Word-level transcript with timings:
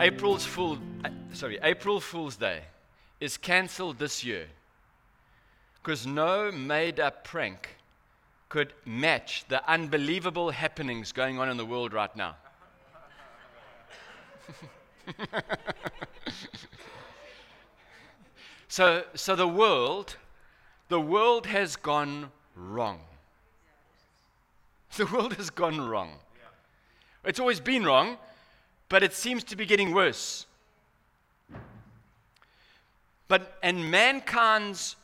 April's 0.00 0.46
Fool, 0.46 0.78
uh, 1.04 1.08
sorry, 1.32 1.58
April 1.60 1.98
Fool's 1.98 2.36
Day 2.36 2.60
is 3.18 3.36
cancelled 3.36 3.98
this 3.98 4.24
year 4.24 4.46
because 5.82 6.06
no 6.06 6.52
made-up 6.52 7.24
prank 7.24 7.76
could 8.48 8.72
match 8.84 9.44
the 9.48 9.68
unbelievable 9.68 10.50
happenings 10.50 11.10
going 11.10 11.40
on 11.40 11.48
in 11.48 11.56
the 11.56 11.66
world 11.66 11.92
right 11.92 12.14
now. 12.14 12.36
so, 18.68 19.02
so 19.14 19.34
the 19.34 19.48
world, 19.48 20.14
the 20.88 21.00
world 21.00 21.46
has 21.46 21.74
gone 21.74 22.30
wrong. 22.54 23.00
The 24.96 25.06
world 25.06 25.34
has 25.34 25.50
gone 25.50 25.80
wrong. 25.80 26.12
It's 27.24 27.40
always 27.40 27.58
been 27.58 27.84
wrong, 27.84 28.16
but 28.88 29.02
it 29.02 29.12
seems 29.12 29.44
to 29.44 29.56
be 29.56 29.66
getting 29.66 29.92
worse. 29.92 30.46
But 33.28 33.58
and 33.62 33.90
mankind's 33.90 34.96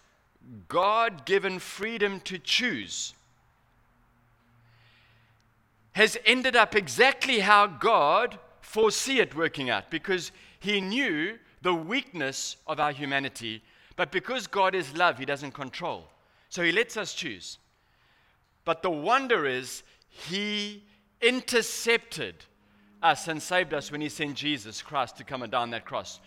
God-given 0.68 1.58
freedom 1.58 2.20
to 2.20 2.38
choose 2.38 3.14
has 5.92 6.18
ended 6.26 6.56
up 6.56 6.74
exactly 6.74 7.40
how 7.40 7.66
God 7.66 8.38
foresee 8.60 9.20
it 9.20 9.36
working 9.36 9.70
out 9.70 9.90
because 9.90 10.32
he 10.58 10.80
knew 10.80 11.38
the 11.62 11.74
weakness 11.74 12.56
of 12.66 12.80
our 12.80 12.92
humanity, 12.92 13.62
but 13.96 14.10
because 14.10 14.46
God 14.46 14.74
is 14.74 14.96
love, 14.96 15.18
he 15.18 15.24
doesn't 15.24 15.52
control. 15.52 16.08
So 16.48 16.62
he 16.62 16.72
lets 16.72 16.96
us 16.96 17.14
choose. 17.14 17.58
But 18.64 18.82
the 18.82 18.90
wonder 18.90 19.46
is 19.46 19.82
he 20.08 20.82
intercepted 21.20 22.44
us 23.04 23.28
and 23.28 23.40
saved 23.40 23.74
us 23.74 23.92
when 23.92 24.00
he 24.00 24.08
sent 24.08 24.34
Jesus 24.34 24.82
Christ 24.82 25.18
to 25.18 25.24
come 25.24 25.42
and 25.42 25.52
die 25.52 25.62
on 25.62 25.70
that 25.70 25.84
cross, 25.84 26.20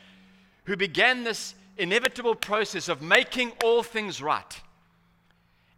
who 0.66 0.78
began 0.78 1.23
this 1.23 1.56
inevitable 1.78 2.36
process 2.36 2.88
of 2.88 3.02
making 3.02 3.52
all 3.64 3.84
things 3.84 4.22
right. 4.22 4.61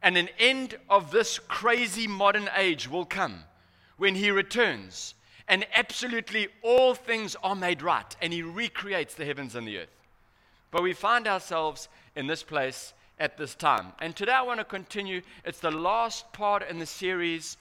And 0.02 0.18
an 0.18 0.30
end 0.38 0.78
of 0.90 1.12
this 1.12 1.40
crazy 1.40 2.08
modern 2.08 2.50
age 2.56 2.90
will 2.90 3.06
come 3.06 3.44
when 3.98 4.16
he 4.16 4.32
returns 4.32 5.16
and 5.50 5.66
absolutely 5.76 6.48
all 6.62 6.94
things 6.94 7.36
are 7.44 7.56
made 7.56 7.82
right 7.82 8.16
and 8.22 8.32
he 8.32 8.44
recreates 8.44 9.16
the 9.16 9.26
heavens 9.26 9.56
and 9.56 9.68
the 9.68 9.80
earth. 9.80 9.96
But 10.72 10.84
we 10.84 10.94
find 10.94 11.28
ourselves 11.28 11.90
in 12.16 12.28
this 12.28 12.44
place 12.44 12.94
at 13.20 13.38
this 13.38 13.56
time. 13.56 13.88
And 14.00 14.16
today 14.16 14.32
I 14.32 14.44
want 14.44 14.60
to 14.60 14.64
continue. 14.64 15.22
It's 15.44 15.60
the 15.60 15.72
last 15.72 16.32
part 16.32 16.70
in 16.70 16.80
the 16.80 16.86
series 16.86 17.58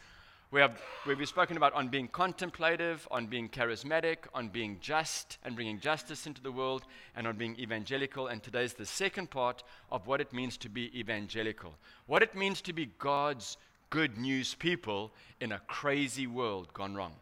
we 0.50 0.60
have, 0.60 0.80
we've 1.06 1.28
spoken 1.28 1.58
about 1.58 1.74
on 1.74 1.88
being 1.88 2.08
contemplative, 2.08 3.06
on 3.10 3.26
being 3.26 3.50
charismatic, 3.50 4.16
on 4.32 4.48
being 4.48 4.78
just 4.80 5.36
and 5.44 5.54
bringing 5.54 5.78
justice 5.78 6.26
into 6.26 6.40
the 6.40 6.50
world, 6.50 6.84
and 7.14 7.26
on 7.26 7.36
being 7.36 7.54
evangelical. 7.58 8.28
And 8.28 8.42
today's 8.42 8.72
the 8.72 8.86
second 8.86 9.28
part 9.28 9.62
of 9.92 10.06
what 10.06 10.22
it 10.22 10.32
means 10.32 10.56
to 10.58 10.70
be 10.70 10.98
evangelical. 10.98 11.74
What 12.06 12.22
it 12.22 12.34
means 12.34 12.62
to 12.62 12.72
be 12.72 12.86
God's 12.98 13.58
good 13.90 14.16
news 14.16 14.54
people 14.54 15.12
in 15.40 15.52
a 15.52 15.60
crazy 15.66 16.26
world 16.26 16.72
gone 16.72 16.94
wrong. 16.94 17.12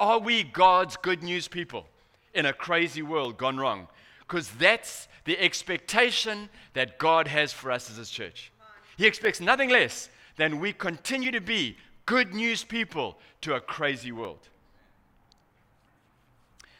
Are 0.00 0.18
we 0.18 0.42
God's 0.42 0.96
good 0.96 1.22
news 1.22 1.48
people 1.48 1.86
in 2.32 2.46
a 2.46 2.54
crazy 2.54 3.02
world 3.02 3.36
gone 3.36 3.58
wrong? 3.58 3.86
Because 4.20 4.50
that's 4.52 5.08
the 5.26 5.38
expectation 5.38 6.48
that 6.72 6.98
God 6.98 7.28
has 7.28 7.52
for 7.52 7.70
us 7.70 7.90
as 7.90 7.96
His 7.96 8.10
church. 8.10 8.50
He 8.96 9.06
expects 9.06 9.42
nothing 9.42 9.68
less 9.68 10.08
than 10.36 10.58
we 10.58 10.72
continue 10.72 11.30
to 11.30 11.40
be 11.40 11.76
good 12.06 12.34
news 12.34 12.64
people 12.64 13.18
to 13.42 13.54
a 13.54 13.60
crazy 13.60 14.12
world. 14.12 14.48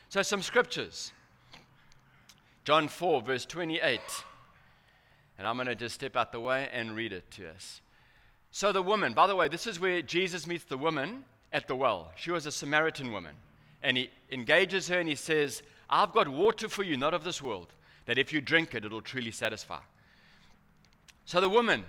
So, 0.09 0.23
some 0.23 0.41
scriptures 0.41 1.13
John 2.65 2.89
4, 2.89 3.23
verse 3.23 3.47
28. 3.47 4.01
And 5.39 5.47
I'm 5.47 5.57
going 5.57 5.69
to 5.69 5.75
just 5.75 5.95
step 5.95 6.17
out 6.17 6.33
the 6.33 6.41
way 6.41 6.69
and 6.73 6.97
read 6.97 7.13
it 7.13 7.31
to 7.33 7.51
us. 7.51 7.81
So, 8.51 8.73
the 8.73 8.83
woman, 8.83 9.13
by 9.13 9.27
the 9.27 9.37
way, 9.37 9.49
this 9.49 9.67
is 9.67 9.79
where 9.79 10.03
Jesus 10.03 10.47
meets 10.47 10.65
the 10.65 10.79
woman 10.79 11.25
at 11.53 11.69
the 11.69 11.77
well. 11.77 12.11
She 12.17 12.31
was 12.31 12.47
a 12.47 12.53
Samaritan 12.53 13.13
woman. 13.13 13.35
And 13.83 13.97
he 13.97 14.11
engages 14.33 14.89
her 14.89 14.99
and 14.99 15.09
he 15.09 15.15
says, 15.15 15.63
I've 15.89 16.13
got 16.13 16.27
water 16.27 16.69
for 16.69 16.83
you, 16.83 16.97
not 16.97 17.15
of 17.15 17.23
this 17.23 17.41
world, 17.41 17.69
that 18.07 18.19
if 18.19 18.33
you 18.33 18.41
drink 18.41 18.75
it, 18.75 18.85
it'll 18.85 19.03
truly 19.03 19.31
satisfy. 19.31 19.79
So 21.25 21.41
the 21.41 21.49
woman 21.49 21.85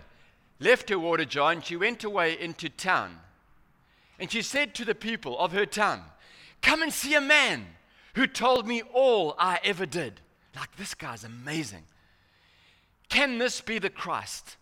left 0.60 0.90
her 0.90 1.00
water 1.00 1.26
jar 1.26 1.52
and 1.52 1.64
she 1.64 1.76
went 1.76 2.04
away 2.04 2.40
into 2.40 2.70
town. 2.70 3.18
And 4.20 4.32
she 4.32 4.42
said 4.42 4.74
to 4.76 4.86
the 4.86 4.96
people 4.96 5.38
of 5.38 5.52
her 5.52 5.66
town, 5.66 6.02
Come 6.62 6.82
and 6.82 6.92
see 6.92 7.14
a 7.14 7.22
man 7.22 7.66
who 8.16 8.26
told 8.26 8.68
me 8.68 8.82
all 8.94 9.36
I 9.38 9.60
ever 9.64 9.86
did. 9.86 10.22
Like, 10.56 10.76
this 10.76 10.96
guy's 10.96 11.24
amazing. 11.24 11.84
Can 13.10 13.38
this 13.38 13.62
be 13.62 13.78
the 13.80 13.92
Christ? 13.92 14.58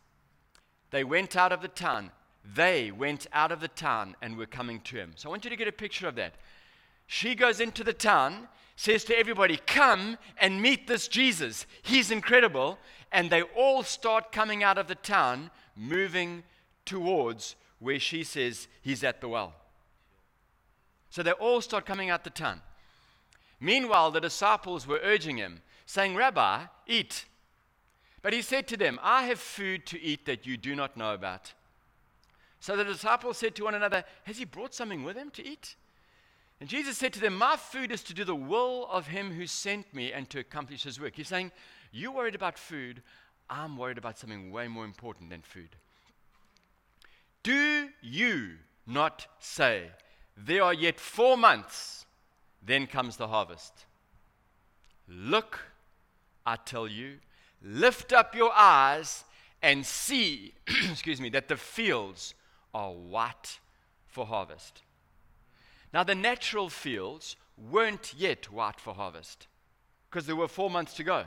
They 0.91 1.03
went 1.03 1.35
out 1.35 1.51
of 1.51 1.61
the 1.61 1.69
town. 1.69 2.11
They 2.53 2.91
went 2.91 3.27
out 3.33 3.51
of 3.51 3.61
the 3.61 3.69
town 3.69 4.15
and 4.21 4.37
were 4.37 4.45
coming 4.45 4.81
to 4.81 4.97
him. 4.97 5.13
So 5.15 5.29
I 5.29 5.31
want 5.31 5.45
you 5.45 5.49
to 5.49 5.55
get 5.55 5.67
a 5.67 5.73
picture 5.73 6.07
of 6.07 6.15
that. 6.15 6.35
She 7.07 7.33
goes 7.33 7.59
into 7.59 7.83
the 7.83 7.93
town, 7.93 8.47
says 8.75 9.03
to 9.05 9.17
everybody, 9.17 9.57
Come 9.65 10.17
and 10.37 10.61
meet 10.61 10.87
this 10.87 11.07
Jesus. 11.07 11.65
He's 11.81 12.11
incredible. 12.11 12.77
And 13.11 13.29
they 13.29 13.41
all 13.41 13.83
start 13.83 14.31
coming 14.31 14.63
out 14.63 14.77
of 14.77 14.87
the 14.87 14.95
town, 14.95 15.49
moving 15.75 16.43
towards 16.85 17.55
where 17.85 17.99
she 17.99 18.23
says 18.23 18.67
he's 18.81 19.03
at 19.03 19.21
the 19.21 19.29
well. 19.29 19.53
So 21.11 21.21
they 21.21 21.31
all 21.31 21.61
start 21.61 21.85
coming 21.85 22.09
out 22.09 22.23
the 22.23 22.31
town. 22.31 22.61
Meanwhile, 23.59 24.11
the 24.11 24.19
disciples 24.19 24.87
were 24.87 24.99
urging 25.03 25.37
him, 25.37 25.61
saying, 25.85 26.15
Rabbi, 26.15 26.63
eat. 26.87 27.25
But 28.23 28.33
he 28.33 28.41
said 28.41 28.67
to 28.67 28.77
them, 28.77 28.99
I 29.03 29.27
have 29.27 29.39
food 29.39 29.85
to 29.85 30.01
eat 30.01 30.25
that 30.25 30.47
you 30.47 30.57
do 30.57 30.75
not 30.75 30.97
know 30.97 31.13
about. 31.13 31.53
So 32.59 32.75
the 32.75 32.83
disciples 32.83 33.37
said 33.37 33.53
to 33.55 33.65
one 33.65 33.75
another, 33.75 34.03
Has 34.23 34.39
he 34.39 34.45
brought 34.45 34.73
something 34.73 35.03
with 35.03 35.15
him 35.15 35.29
to 35.31 35.47
eat? 35.47 35.75
And 36.59 36.67
Jesus 36.67 36.97
said 36.97 37.13
to 37.13 37.19
them, 37.19 37.37
My 37.37 37.55
food 37.55 37.91
is 37.91 38.01
to 38.03 38.15
do 38.15 38.23
the 38.23 38.35
will 38.35 38.87
of 38.91 39.07
him 39.07 39.31
who 39.31 39.45
sent 39.45 39.93
me 39.93 40.11
and 40.11 40.27
to 40.31 40.39
accomplish 40.39 40.83
his 40.83 40.99
work. 40.99 41.13
He's 41.15 41.27
saying, 41.27 41.51
You're 41.91 42.11
worried 42.11 42.33
about 42.33 42.57
food. 42.57 43.03
I'm 43.47 43.77
worried 43.77 43.99
about 43.99 44.17
something 44.17 44.51
way 44.51 44.67
more 44.67 44.85
important 44.85 45.29
than 45.29 45.43
food. 45.43 45.75
Do 47.45 47.89
you 48.01 48.53
not 48.87 49.27
say, 49.39 49.91
There 50.35 50.63
are 50.63 50.73
yet 50.73 50.99
four 50.99 51.37
months, 51.37 52.07
then 52.65 52.87
comes 52.87 53.17
the 53.17 53.27
harvest? 53.27 53.85
Look, 55.07 55.59
I 56.43 56.55
tell 56.55 56.87
you, 56.87 57.19
lift 57.61 58.11
up 58.13 58.33
your 58.33 58.51
eyes 58.51 59.25
and 59.61 59.85
see, 59.85 60.55
excuse 60.89 61.21
me, 61.21 61.29
that 61.29 61.47
the 61.47 61.55
fields 61.55 62.33
are 62.73 62.91
white 62.91 63.59
for 64.07 64.25
harvest. 64.25 64.81
Now, 65.93 66.03
the 66.03 66.15
natural 66.15 66.69
fields 66.69 67.35
weren't 67.69 68.15
yet 68.17 68.51
white 68.51 68.79
for 68.79 68.95
harvest 68.95 69.45
because 70.09 70.25
there 70.25 70.35
were 70.35 70.47
four 70.47 70.71
months 70.71 70.95
to 70.95 71.03
go. 71.03 71.25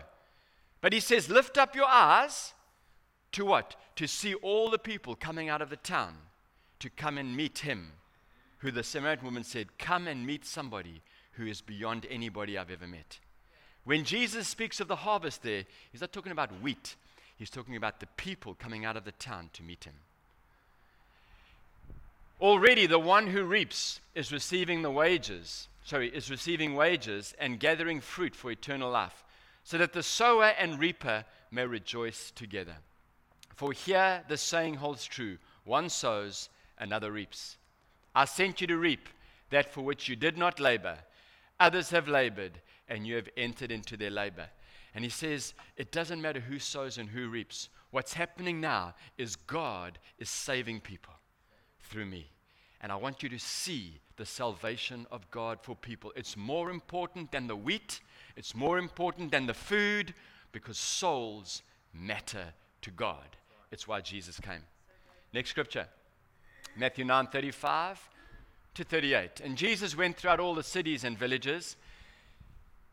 But 0.80 0.92
he 0.92 0.98
says, 0.98 1.30
Lift 1.30 1.56
up 1.56 1.76
your 1.76 1.88
eyes 1.88 2.54
to 3.32 3.44
what? 3.44 3.76
To 3.96 4.06
see 4.06 4.34
all 4.34 4.70
the 4.70 4.78
people 4.78 5.14
coming 5.14 5.48
out 5.48 5.62
of 5.62 5.70
the 5.70 5.76
town 5.76 6.14
to 6.80 6.90
come 6.90 7.18
and 7.18 7.36
meet 7.36 7.58
him, 7.58 7.92
who 8.58 8.70
the 8.70 8.82
Samaritan 8.82 9.24
woman 9.24 9.44
said, 9.44 9.78
Come 9.78 10.06
and 10.06 10.26
meet 10.26 10.44
somebody 10.44 11.02
who 11.32 11.46
is 11.46 11.60
beyond 11.60 12.06
anybody 12.10 12.58
I've 12.58 12.70
ever 12.70 12.86
met. 12.86 13.18
When 13.84 14.04
Jesus 14.04 14.48
speaks 14.48 14.80
of 14.80 14.88
the 14.88 14.96
harvest 14.96 15.42
there, 15.42 15.64
he's 15.90 16.00
not 16.00 16.12
talking 16.12 16.32
about 16.32 16.60
wheat, 16.60 16.96
he's 17.36 17.50
talking 17.50 17.76
about 17.76 18.00
the 18.00 18.06
people 18.16 18.54
coming 18.54 18.84
out 18.84 18.96
of 18.96 19.04
the 19.04 19.12
town 19.12 19.50
to 19.54 19.62
meet 19.62 19.84
him. 19.84 19.94
Already 22.40 22.86
the 22.86 22.98
one 22.98 23.28
who 23.28 23.44
reaps 23.44 24.00
is 24.14 24.30
receiving 24.30 24.82
the 24.82 24.90
wages, 24.90 25.68
sorry, 25.84 26.08
is 26.08 26.30
receiving 26.30 26.74
wages 26.74 27.34
and 27.38 27.58
gathering 27.58 28.00
fruit 28.00 28.34
for 28.34 28.50
eternal 28.50 28.90
life, 28.90 29.24
so 29.64 29.78
that 29.78 29.92
the 29.92 30.02
sower 30.02 30.52
and 30.58 30.78
reaper 30.78 31.24
may 31.50 31.66
rejoice 31.66 32.30
together. 32.30 32.76
For 33.58 33.72
here 33.72 34.22
the 34.28 34.36
saying 34.36 34.74
holds 34.74 35.04
true 35.04 35.36
one 35.64 35.88
sows, 35.88 36.48
another 36.78 37.10
reaps. 37.10 37.56
I 38.14 38.24
sent 38.24 38.60
you 38.60 38.68
to 38.68 38.76
reap 38.76 39.08
that 39.50 39.74
for 39.74 39.80
which 39.80 40.08
you 40.08 40.14
did 40.14 40.38
not 40.38 40.60
labor. 40.60 40.96
Others 41.58 41.90
have 41.90 42.06
labored, 42.06 42.52
and 42.88 43.04
you 43.04 43.16
have 43.16 43.28
entered 43.36 43.72
into 43.72 43.96
their 43.96 44.12
labor. 44.12 44.46
And 44.94 45.02
he 45.02 45.10
says, 45.10 45.54
it 45.76 45.90
doesn't 45.90 46.22
matter 46.22 46.38
who 46.38 46.60
sows 46.60 46.98
and 46.98 47.08
who 47.08 47.28
reaps. 47.28 47.68
What's 47.90 48.12
happening 48.12 48.60
now 48.60 48.94
is 49.18 49.34
God 49.34 49.98
is 50.20 50.30
saving 50.30 50.80
people 50.80 51.14
through 51.80 52.06
me. 52.06 52.30
And 52.80 52.92
I 52.92 52.96
want 52.96 53.24
you 53.24 53.28
to 53.28 53.40
see 53.40 53.98
the 54.18 54.24
salvation 54.24 55.04
of 55.10 55.28
God 55.32 55.58
for 55.62 55.74
people. 55.74 56.12
It's 56.14 56.36
more 56.36 56.70
important 56.70 57.32
than 57.32 57.48
the 57.48 57.56
wheat, 57.56 57.98
it's 58.36 58.54
more 58.54 58.78
important 58.78 59.32
than 59.32 59.46
the 59.46 59.52
food 59.52 60.14
because 60.52 60.78
souls 60.78 61.62
matter 61.92 62.54
to 62.82 62.92
God. 62.92 63.26
It's 63.70 63.86
why 63.86 64.00
Jesus 64.00 64.40
came. 64.40 64.62
Next 65.32 65.50
scripture. 65.50 65.86
Matthew 66.76 67.04
9:35 67.04 67.98
to 68.74 68.84
38. 68.84 69.40
And 69.40 69.56
Jesus 69.56 69.96
went 69.96 70.16
throughout 70.16 70.40
all 70.40 70.54
the 70.54 70.62
cities 70.62 71.04
and 71.04 71.18
villages 71.18 71.76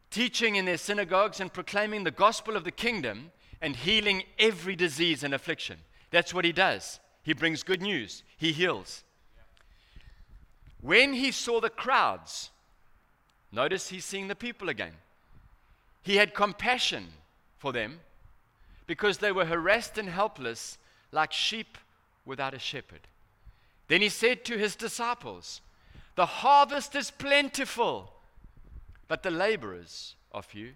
teaching 0.09 0.55
in 0.55 0.65
their 0.65 0.77
synagogues 0.77 1.41
and 1.41 1.51
proclaiming 1.51 2.03
the 2.03 2.11
gospel 2.11 2.55
of 2.55 2.63
the 2.63 2.71
kingdom 2.71 3.31
and 3.61 3.75
healing 3.75 4.23
every 4.39 4.75
disease 4.75 5.23
and 5.23 5.33
affliction. 5.33 5.77
That's 6.09 6.33
what 6.33 6.45
he 6.45 6.51
does. 6.51 6.99
He 7.23 7.33
brings 7.33 7.63
good 7.63 7.81
news, 7.81 8.23
he 8.37 8.51
heals. 8.51 9.03
When 10.79 11.13
he 11.13 11.31
saw 11.31 11.59
the 11.59 11.69
crowds, 11.69 12.51
notice 13.51 13.89
he's 13.89 14.05
seeing 14.05 14.27
the 14.27 14.35
people 14.35 14.69
again. 14.69 14.93
He 16.03 16.17
had 16.17 16.33
compassion 16.33 17.07
for 17.57 17.73
them 17.73 17.99
because 18.87 19.17
they 19.17 19.31
were 19.31 19.45
harassed 19.45 19.97
and 19.97 20.09
helpless 20.09 20.77
like 21.11 21.31
sheep 21.31 21.77
without 22.25 22.53
a 22.53 22.59
shepherd. 22.59 23.07
Then 23.87 24.01
he 24.01 24.09
said 24.09 24.45
to 24.45 24.57
his 24.57 24.75
disciples, 24.75 25.61
The 26.15 26.25
harvest 26.25 26.95
is 26.95 27.11
plentiful, 27.11 28.11
but 29.07 29.23
the 29.23 29.31
laborers 29.31 30.15
are 30.31 30.41
few. 30.41 30.73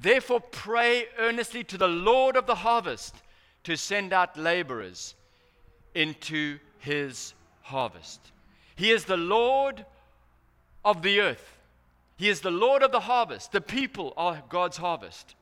Therefore, 0.00 0.40
pray 0.40 1.06
earnestly 1.18 1.62
to 1.64 1.78
the 1.78 1.88
Lord 1.88 2.36
of 2.36 2.46
the 2.46 2.56
harvest 2.56 3.16
to 3.64 3.76
send 3.76 4.12
out 4.12 4.36
laborers 4.36 5.14
into 5.94 6.58
his 6.78 7.34
harvest. 7.62 8.32
He 8.74 8.90
is 8.90 9.04
the 9.04 9.16
Lord 9.16 9.84
of 10.84 11.02
the 11.02 11.20
earth. 11.20 11.58
He 12.16 12.28
is 12.28 12.40
the 12.40 12.50
Lord 12.50 12.82
of 12.82 12.92
the 12.92 13.00
harvest. 13.00 13.52
The 13.52 13.60
people 13.60 14.12
are 14.16 14.42
God's 14.48 14.78
harvest. 14.78 15.34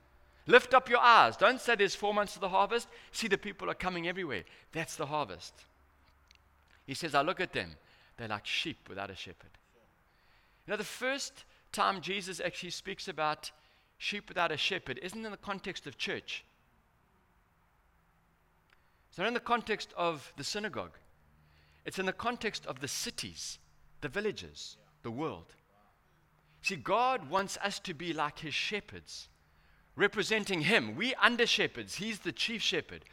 Lift 0.50 0.74
up 0.74 0.88
your 0.88 0.98
eyes. 0.98 1.36
Don't 1.36 1.60
say 1.60 1.76
there's 1.76 1.94
four 1.94 2.12
months 2.12 2.34
of 2.34 2.40
the 2.40 2.48
harvest. 2.48 2.88
See, 3.12 3.28
the 3.28 3.38
people 3.38 3.70
are 3.70 3.74
coming 3.74 4.08
everywhere. 4.08 4.42
That's 4.72 4.96
the 4.96 5.06
harvest. 5.06 5.54
He 6.86 6.94
says, 6.94 7.14
I 7.14 7.22
look 7.22 7.40
at 7.40 7.52
them. 7.52 7.76
They're 8.16 8.26
like 8.26 8.46
sheep 8.46 8.88
without 8.88 9.10
a 9.10 9.14
shepherd. 9.14 9.52
You 10.66 10.72
know, 10.72 10.76
the 10.76 10.82
first 10.82 11.44
time 11.70 12.00
Jesus 12.00 12.40
actually 12.44 12.70
speaks 12.70 13.06
about 13.06 13.52
sheep 13.96 14.28
without 14.28 14.50
a 14.50 14.56
shepherd 14.56 14.98
isn't 15.00 15.24
in 15.24 15.30
the 15.30 15.36
context 15.36 15.86
of 15.86 15.96
church. 15.96 16.44
It's 19.08 19.18
not 19.18 19.28
in 19.28 19.34
the 19.34 19.40
context 19.40 19.94
of 19.96 20.32
the 20.36 20.42
synagogue. 20.42 20.98
It's 21.86 22.00
in 22.00 22.06
the 22.06 22.12
context 22.12 22.66
of 22.66 22.80
the 22.80 22.88
cities, 22.88 23.60
the 24.00 24.08
villages, 24.08 24.78
the 25.04 25.12
world. 25.12 25.54
See, 26.62 26.74
God 26.74 27.30
wants 27.30 27.56
us 27.62 27.78
to 27.80 27.94
be 27.94 28.12
like 28.12 28.40
his 28.40 28.52
shepherds, 28.52 29.28
representing 29.96 30.62
him. 30.62 30.96
We 30.96 31.14
under 31.16 31.46
shepherds, 31.46 31.96
he's 31.96 32.20
the 32.20 32.32
chief 32.32 32.62
shepherd. 32.62 33.04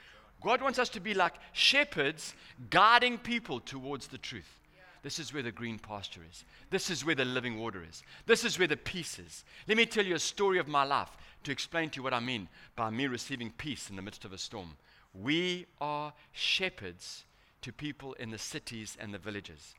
God 0.42 0.62
wants 0.62 0.80
us 0.80 0.90
to 0.90 1.00
be 1.00 1.14
like 1.14 1.34
shepherds 1.52 2.36
guiding 2.70 3.18
people 3.18 3.60
towards 3.60 4.08
the 4.08 4.18
truth. 4.18 4.60
This 5.04 5.20
is 5.20 5.34
where 5.34 5.44
the 5.44 5.52
green 5.52 5.80
pasture 5.80 6.22
is. 6.30 6.44
This 6.70 6.90
is 6.90 7.06
where 7.06 7.16
the 7.16 7.26
living 7.26 7.58
water 7.60 7.84
is. 7.88 8.04
This 8.26 8.44
is 8.44 8.60
where 8.60 8.68
the 8.68 8.78
peace 8.78 9.20
is. 9.20 9.46
Let 9.68 9.78
me 9.78 9.86
tell 9.86 10.06
you 10.06 10.16
a 10.16 10.20
story 10.20 10.60
of 10.60 10.68
my 10.68 10.84
life 10.84 11.10
to 11.44 11.52
explain 11.52 11.90
to 11.92 11.98
you 11.98 12.04
what 12.04 12.14
I 12.14 12.20
mean 12.20 12.50
by 12.76 12.90
me 12.90 13.08
receiving 13.08 13.52
peace 13.52 13.90
in 13.90 13.96
the 13.96 14.02
midst 14.02 14.26
of 14.26 14.34
a 14.34 14.38
storm. 14.38 14.76
We 15.14 15.66
are 15.80 16.14
shepherds 16.34 17.24
to 17.62 17.72
people 17.72 18.14
in 18.14 18.32
the 18.32 18.38
cities 18.38 18.98
and 19.00 19.14
the 19.14 19.18
villages. 19.18 19.76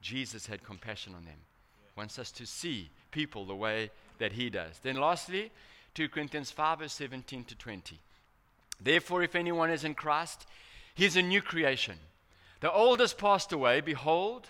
Jesus 0.00 0.46
had 0.46 0.62
compassion 0.62 1.14
on 1.14 1.24
them. 1.24 1.38
Wants 1.96 2.18
us 2.18 2.30
to 2.32 2.46
see 2.46 2.90
people 3.10 3.46
the 3.46 3.56
way 3.56 3.90
that 4.18 4.32
he 4.32 4.50
does. 4.50 4.78
Then 4.82 4.96
lastly, 4.96 5.50
2 5.96 6.10
Corinthians 6.10 6.50
5 6.50 6.80
verse 6.80 6.92
17 6.92 7.44
to 7.44 7.54
20. 7.54 7.98
Therefore, 8.78 9.22
if 9.22 9.34
anyone 9.34 9.70
is 9.70 9.82
in 9.82 9.94
Christ, 9.94 10.46
he 10.94 11.06
is 11.06 11.16
a 11.16 11.22
new 11.22 11.40
creation. 11.40 11.96
The 12.60 12.70
old 12.70 13.00
has 13.00 13.14
passed 13.14 13.50
away, 13.50 13.80
behold, 13.80 14.48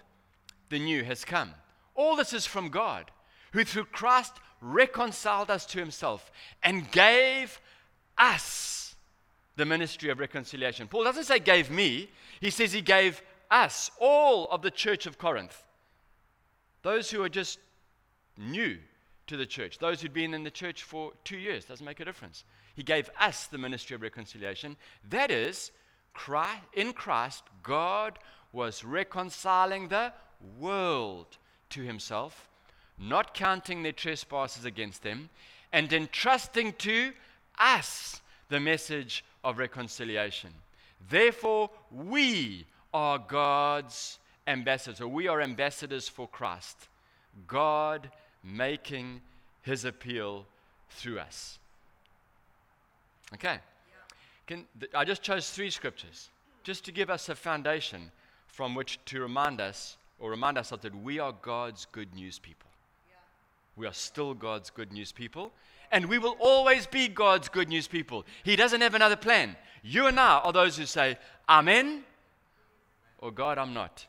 the 0.70 0.81
new 0.81 1.04
has 1.04 1.25
come. 1.25 1.54
All 1.94 2.16
this 2.16 2.32
is 2.32 2.46
from 2.46 2.69
God, 2.69 3.12
who 3.52 3.62
through 3.62 3.84
Christ 3.84 4.32
reconciled 4.60 5.48
us 5.48 5.64
to 5.66 5.78
himself 5.78 6.32
and 6.64 6.90
gave 6.90 7.60
us 8.19 8.96
the 9.54 9.64
ministry 9.64 10.10
of 10.10 10.19
reconciliation. 10.19 10.88
Paul 10.88 11.04
doesn't 11.04 11.25
say 11.25 11.38
gave 11.38 11.70
me, 11.70 12.10
he 12.40 12.50
says 12.50 12.72
he 12.72 12.81
gave 12.81 13.22
us, 13.52 13.93
all 14.00 14.46
of 14.50 14.62
the 14.62 14.70
church 14.72 15.06
of 15.06 15.16
Corinth. 15.16 15.62
Those 16.82 17.08
who 17.08 17.22
are 17.22 17.28
just 17.28 17.60
new 18.37 18.78
to 19.26 19.37
the 19.37 19.46
church, 19.46 19.78
those 19.78 20.00
who'd 20.00 20.12
been 20.12 20.34
in 20.34 20.44
the 20.44 20.50
church 20.50 20.82
for 20.82 21.12
two 21.25 21.38
years, 21.38 21.64
doesn't 21.64 21.84
make 21.84 22.00
a 22.00 22.05
difference. 22.05 22.44
He 22.75 22.82
gave 22.82 23.11
us 23.20 23.46
the 23.46 23.58
ministry 23.58 23.94
of 23.94 24.02
reconciliation. 24.02 24.76
That 25.11 25.31
is, 25.31 25.73
Christ, 26.12 26.62
in 26.73 26.93
Christ, 26.93 27.43
God 27.62 28.19
was 28.52 28.84
reconciling 28.84 29.88
the 29.88 30.12
world 30.58 31.38
to 31.70 31.82
himself, 31.82 32.49
not 32.99 33.34
counting 33.34 33.82
their 33.82 33.93
trespasses 33.93 34.64
against 34.64 35.02
them, 35.02 35.31
and 35.72 35.93
entrusting 35.93 36.72
to 36.75 37.12
us 37.58 38.20
the 38.49 38.61
message 38.61 39.25
of 39.43 39.58
reconciliation. 39.58 40.50
Therefore, 41.08 41.70
we 41.90 42.67
are 42.94 43.19
God's 43.19 44.19
ambassadors, 44.46 45.00
or 45.00 45.08
we 45.08 45.29
are 45.29 45.40
ambassadors 45.40 46.08
for 46.08 46.29
Christ. 46.29 46.88
God 47.46 48.11
making 48.46 49.20
his 49.62 49.84
appeal 49.84 50.46
through 50.90 51.19
us. 51.19 51.58
Okay. 53.34 53.58
Can, 54.46 54.64
I 54.94 55.04
just 55.04 55.22
chose 55.22 55.50
three 55.50 55.70
scriptures 55.70 56.31
just 56.62 56.84
to 56.84 56.93
give 56.93 57.10
us 57.10 57.28
a 57.28 57.34
foundation 57.34 58.12
from 58.46 58.75
which 58.75 58.98
to 59.06 59.20
remind 59.20 59.60
us 59.60 59.96
or 60.20 60.31
remind 60.31 60.56
ourselves 60.56 60.82
that 60.84 60.94
we 60.94 61.19
are 61.19 61.34
God's 61.43 61.87
good 61.90 62.14
news 62.14 62.38
people. 62.38 62.70
We 63.75 63.87
are 63.87 63.93
still 63.93 64.32
God's 64.32 64.70
good 64.70 64.93
news 64.93 65.12
people 65.12 65.52
and 65.90 66.06
we 66.06 66.19
will 66.19 66.37
always 66.40 66.87
be 66.87 67.08
God's 67.08 67.48
good 67.48 67.69
news 67.69 67.88
people. 67.88 68.25
He 68.44 68.56
doesn't 68.56 68.81
have 68.81 68.94
another 68.94 69.16
plan. 69.16 69.56
You 69.82 70.06
and 70.06 70.19
I 70.19 70.38
are 70.38 70.52
those 70.52 70.76
who 70.76 70.87
say, 70.87 71.19
Amen, 71.48 72.04
or 73.19 73.31
God, 73.31 73.58
I'm 73.58 73.75
not. 73.75 74.06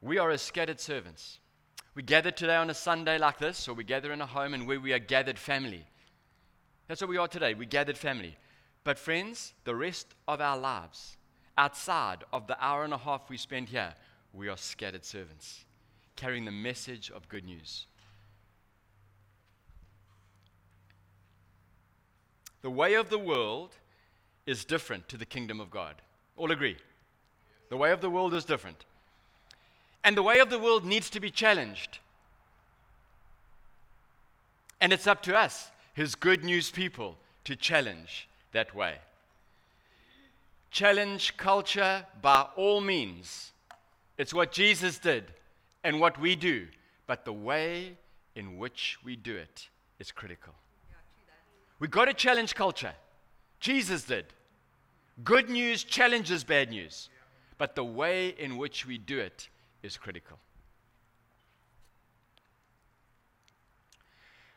We 0.00 0.18
are 0.18 0.30
as 0.30 0.42
scattered 0.42 0.80
servants. 0.80 1.38
We 1.94 2.02
gather 2.02 2.30
today 2.30 2.56
on 2.56 2.70
a 2.70 2.74
Sunday 2.74 3.18
like 3.18 3.38
this, 3.38 3.68
or 3.68 3.74
we 3.74 3.84
gather 3.84 4.12
in 4.12 4.20
a 4.20 4.26
home 4.26 4.54
and 4.54 4.66
where 4.66 4.78
we 4.78 4.92
are 4.92 4.98
gathered 4.98 5.38
family. 5.38 5.84
That's 6.88 7.00
what 7.00 7.10
we 7.10 7.16
are 7.16 7.28
today. 7.28 7.54
We 7.54 7.66
gathered 7.66 7.96
family. 7.96 8.36
But, 8.84 8.98
friends, 8.98 9.54
the 9.64 9.74
rest 9.74 10.14
of 10.28 10.40
our 10.40 10.58
lives, 10.58 11.16
outside 11.58 12.24
of 12.32 12.46
the 12.46 12.62
hour 12.62 12.84
and 12.84 12.92
a 12.92 12.98
half 12.98 13.28
we 13.28 13.36
spend 13.36 13.70
here, 13.70 13.94
we 14.32 14.48
are 14.48 14.56
scattered 14.56 15.04
servants 15.04 15.64
carrying 16.14 16.44
the 16.44 16.50
message 16.50 17.10
of 17.10 17.28
good 17.28 17.44
news. 17.44 17.86
The 22.62 22.70
way 22.70 22.94
of 22.94 23.10
the 23.10 23.18
world 23.18 23.76
is 24.46 24.64
different 24.64 25.08
to 25.08 25.16
the 25.16 25.26
kingdom 25.26 25.60
of 25.60 25.70
God. 25.70 25.96
All 26.36 26.50
agree? 26.50 26.76
The 27.68 27.76
way 27.76 27.92
of 27.92 28.00
the 28.00 28.10
world 28.10 28.34
is 28.34 28.44
different. 28.44 28.84
And 30.06 30.16
the 30.16 30.22
way 30.22 30.38
of 30.38 30.50
the 30.50 30.58
world 30.60 30.84
needs 30.84 31.10
to 31.10 31.18
be 31.18 31.32
challenged. 31.32 31.98
And 34.80 34.92
it's 34.92 35.08
up 35.08 35.20
to 35.22 35.36
us, 35.36 35.72
his 35.94 36.14
good 36.14 36.44
news 36.44 36.70
people, 36.70 37.16
to 37.42 37.56
challenge 37.56 38.28
that 38.52 38.72
way. 38.72 38.98
Challenge 40.70 41.36
culture 41.36 42.06
by 42.22 42.46
all 42.54 42.80
means. 42.80 43.50
It's 44.16 44.32
what 44.32 44.52
Jesus 44.52 44.98
did 44.98 45.24
and 45.82 45.98
what 45.98 46.20
we 46.20 46.36
do, 46.36 46.68
but 47.08 47.24
the 47.24 47.32
way 47.32 47.96
in 48.36 48.58
which 48.58 48.98
we 49.04 49.16
do 49.16 49.34
it 49.34 49.68
is 49.98 50.12
critical. 50.12 50.54
We've 51.80 51.90
got 51.90 52.04
to 52.04 52.14
challenge 52.14 52.54
culture. 52.54 52.94
Jesus 53.58 54.04
did. 54.04 54.26
Good 55.24 55.50
news 55.50 55.82
challenges 55.82 56.44
bad 56.44 56.70
news, 56.70 57.08
but 57.58 57.74
the 57.74 57.84
way 57.84 58.28
in 58.38 58.56
which 58.56 58.86
we 58.86 58.98
do 58.98 59.18
it 59.18 59.48
is 59.86 59.96
critical. 59.96 60.38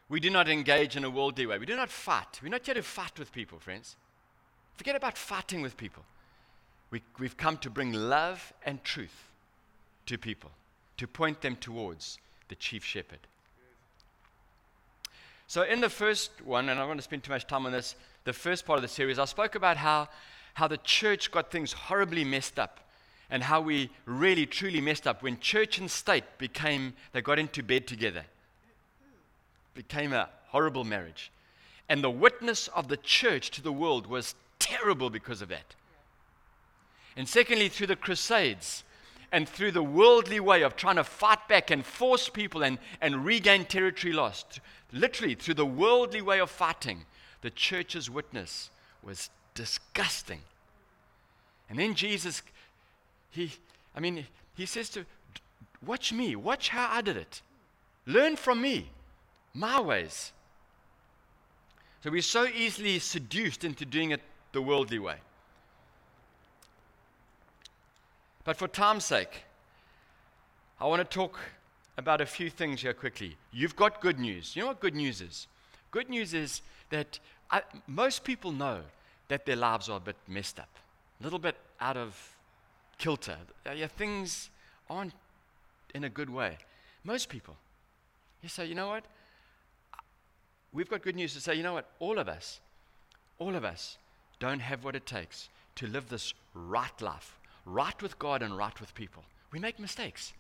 We 0.09 0.19
do 0.19 0.31
not 0.31 0.49
engage 0.49 0.95
in 0.97 1.03
a 1.03 1.09
worldly 1.09 1.45
way. 1.45 1.59
We 1.59 1.67
do 1.67 1.75
not 1.75 1.89
fight. 1.89 2.39
We're 2.41 2.49
not 2.49 2.65
here 2.65 2.73
to 2.73 2.81
fight 2.81 3.17
with 3.19 3.31
people, 3.31 3.59
friends. 3.59 3.95
Forget 4.75 4.95
about 4.95 5.17
fighting 5.17 5.61
with 5.61 5.77
people. 5.77 6.03
We, 6.89 7.03
we've 7.19 7.37
come 7.37 7.57
to 7.57 7.69
bring 7.69 7.93
love 7.93 8.51
and 8.65 8.83
truth 8.83 9.29
to 10.07 10.17
people 10.17 10.49
to 10.97 11.07
point 11.07 11.41
them 11.41 11.55
towards 11.55 12.17
the 12.49 12.55
chief 12.55 12.83
shepherd. 12.83 13.19
So, 15.45 15.61
in 15.61 15.81
the 15.81 15.89
first 15.89 16.31
one, 16.43 16.69
and 16.69 16.79
I 16.79 16.81
don't 16.81 16.89
want 16.89 16.99
to 16.99 17.03
spend 17.03 17.23
too 17.23 17.31
much 17.31 17.47
time 17.47 17.65
on 17.65 17.71
this, 17.71 17.95
the 18.23 18.33
first 18.33 18.65
part 18.65 18.77
of 18.77 18.81
the 18.81 18.87
series, 18.87 19.19
I 19.19 19.25
spoke 19.25 19.55
about 19.55 19.77
how, 19.77 20.09
how 20.55 20.67
the 20.67 20.77
church 20.77 21.31
got 21.31 21.51
things 21.51 21.71
horribly 21.71 22.23
messed 22.23 22.59
up 22.59 22.88
and 23.29 23.43
how 23.43 23.61
we 23.61 23.89
really, 24.05 24.45
truly 24.45 24.81
messed 24.81 25.07
up 25.07 25.21
when 25.21 25.39
church 25.39 25.77
and 25.77 25.89
state 25.89 26.23
became, 26.37 26.93
they 27.13 27.21
got 27.21 27.39
into 27.39 27.61
bed 27.61 27.87
together. 27.87 28.23
Became 29.73 30.13
a 30.13 30.29
horrible 30.47 30.83
marriage. 30.83 31.31
And 31.87 32.03
the 32.03 32.09
witness 32.09 32.67
of 32.69 32.87
the 32.87 32.97
church 32.97 33.51
to 33.51 33.61
the 33.61 33.71
world 33.71 34.07
was 34.07 34.35
terrible 34.57 35.09
because 35.09 35.41
of 35.41 35.49
that. 35.49 35.75
And 37.15 37.27
secondly, 37.27 37.69
through 37.69 37.87
the 37.87 37.95
Crusades, 37.95 38.83
and 39.31 39.47
through 39.47 39.71
the 39.71 39.83
worldly 39.83 40.39
way 40.39 40.63
of 40.63 40.75
trying 40.75 40.95
to 40.95 41.03
fight 41.03 41.47
back 41.47 41.71
and 41.71 41.85
force 41.85 42.29
people 42.29 42.63
and, 42.63 42.79
and 43.01 43.25
regain 43.25 43.65
territory 43.65 44.13
lost, 44.13 44.59
literally 44.91 45.35
through 45.35 45.53
the 45.53 45.65
worldly 45.65 46.21
way 46.21 46.39
of 46.39 46.49
fighting, 46.49 47.05
the 47.41 47.49
church's 47.49 48.09
witness 48.09 48.69
was 49.03 49.29
disgusting. 49.53 50.41
And 51.69 51.77
then 51.77 51.93
Jesus, 51.93 52.41
he, 53.31 53.51
I 53.95 53.99
mean, 53.99 54.25
he 54.55 54.65
says 54.65 54.89
to, 54.91 55.05
watch 55.85 56.11
me, 56.11 56.35
watch 56.35 56.69
how 56.69 56.89
I 56.91 57.01
did 57.01 57.17
it. 57.17 57.41
Learn 58.05 58.35
from 58.35 58.61
me, 58.61 58.89
my 59.53 59.79
ways. 59.79 60.31
So 62.03 62.09
we're 62.09 62.21
so 62.21 62.45
easily 62.45 62.99
seduced 62.99 63.63
into 63.63 63.85
doing 63.85 64.11
it 64.11 64.21
the 64.51 64.61
worldly 64.61 64.99
way. 64.99 65.17
But 68.43 68.57
for 68.57 68.67
time's 68.67 69.05
sake, 69.05 69.43
I 70.79 70.87
want 70.87 71.01
to 71.01 71.15
talk 71.15 71.39
about 71.97 72.21
a 72.21 72.25
few 72.25 72.49
things 72.49 72.81
here 72.81 72.93
quickly. 72.93 73.35
You've 73.51 73.75
got 73.75 74.01
good 74.01 74.17
news. 74.17 74.55
You 74.55 74.61
know 74.61 74.69
what 74.69 74.79
good 74.79 74.95
news 74.95 75.21
is? 75.21 75.47
Good 75.91 76.09
news 76.09 76.33
is 76.33 76.61
that 76.89 77.19
I, 77.51 77.61
most 77.85 78.23
people 78.23 78.51
know 78.51 78.79
that 79.27 79.45
their 79.45 79.57
lives 79.57 79.89
are 79.89 79.97
a 79.97 79.99
bit 79.99 80.15
messed 80.27 80.59
up, 80.59 80.69
a 81.19 81.23
little 81.23 81.37
bit 81.37 81.57
out 81.81 81.97
of 81.97 82.17
kilter. 82.99 83.37
Uh, 83.65 83.71
yeah, 83.71 83.87
things 83.87 84.51
aren't 84.89 85.13
in 85.95 86.03
a 86.03 86.09
good 86.09 86.29
way. 86.29 86.57
Most 87.03 87.29
people. 87.29 87.55
You 88.43 88.49
say, 88.49 88.67
you 88.67 88.75
know 88.75 88.87
what? 88.87 89.05
We've 90.71 90.89
got 90.89 91.01
good 91.01 91.15
news 91.15 91.33
to 91.33 91.41
say, 91.41 91.55
you 91.55 91.63
know 91.63 91.73
what? 91.73 91.89
All 91.99 92.19
of 92.19 92.29
us, 92.29 92.59
all 93.39 93.55
of 93.55 93.65
us 93.65 93.97
don't 94.39 94.59
have 94.59 94.83
what 94.83 94.95
it 94.95 95.05
takes 95.05 95.49
to 95.75 95.87
live 95.87 96.09
this 96.09 96.33
right 96.53 97.01
life, 97.01 97.39
right 97.65 97.99
with 98.01 98.19
God 98.19 98.43
and 98.43 98.55
right 98.55 98.79
with 98.79 98.93
people. 98.93 99.23
We 99.51 99.59
make 99.59 99.79
mistakes, 99.79 100.33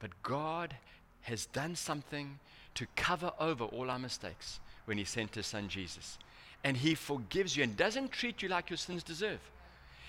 but 0.00 0.10
God 0.22 0.74
has 1.22 1.46
done 1.46 1.76
something 1.76 2.38
to 2.74 2.86
cover 2.96 3.32
over 3.38 3.64
all 3.64 3.90
our 3.90 3.98
mistakes 3.98 4.58
when 4.86 4.98
He 4.98 5.04
sent 5.04 5.34
His 5.34 5.46
Son 5.46 5.68
Jesus. 5.68 6.18
And 6.64 6.76
He 6.76 6.94
forgives 6.94 7.56
you 7.56 7.62
and 7.62 7.76
doesn't 7.76 8.10
treat 8.10 8.42
you 8.42 8.48
like 8.48 8.70
your 8.70 8.78
sins 8.78 9.02
deserve. 9.02 9.40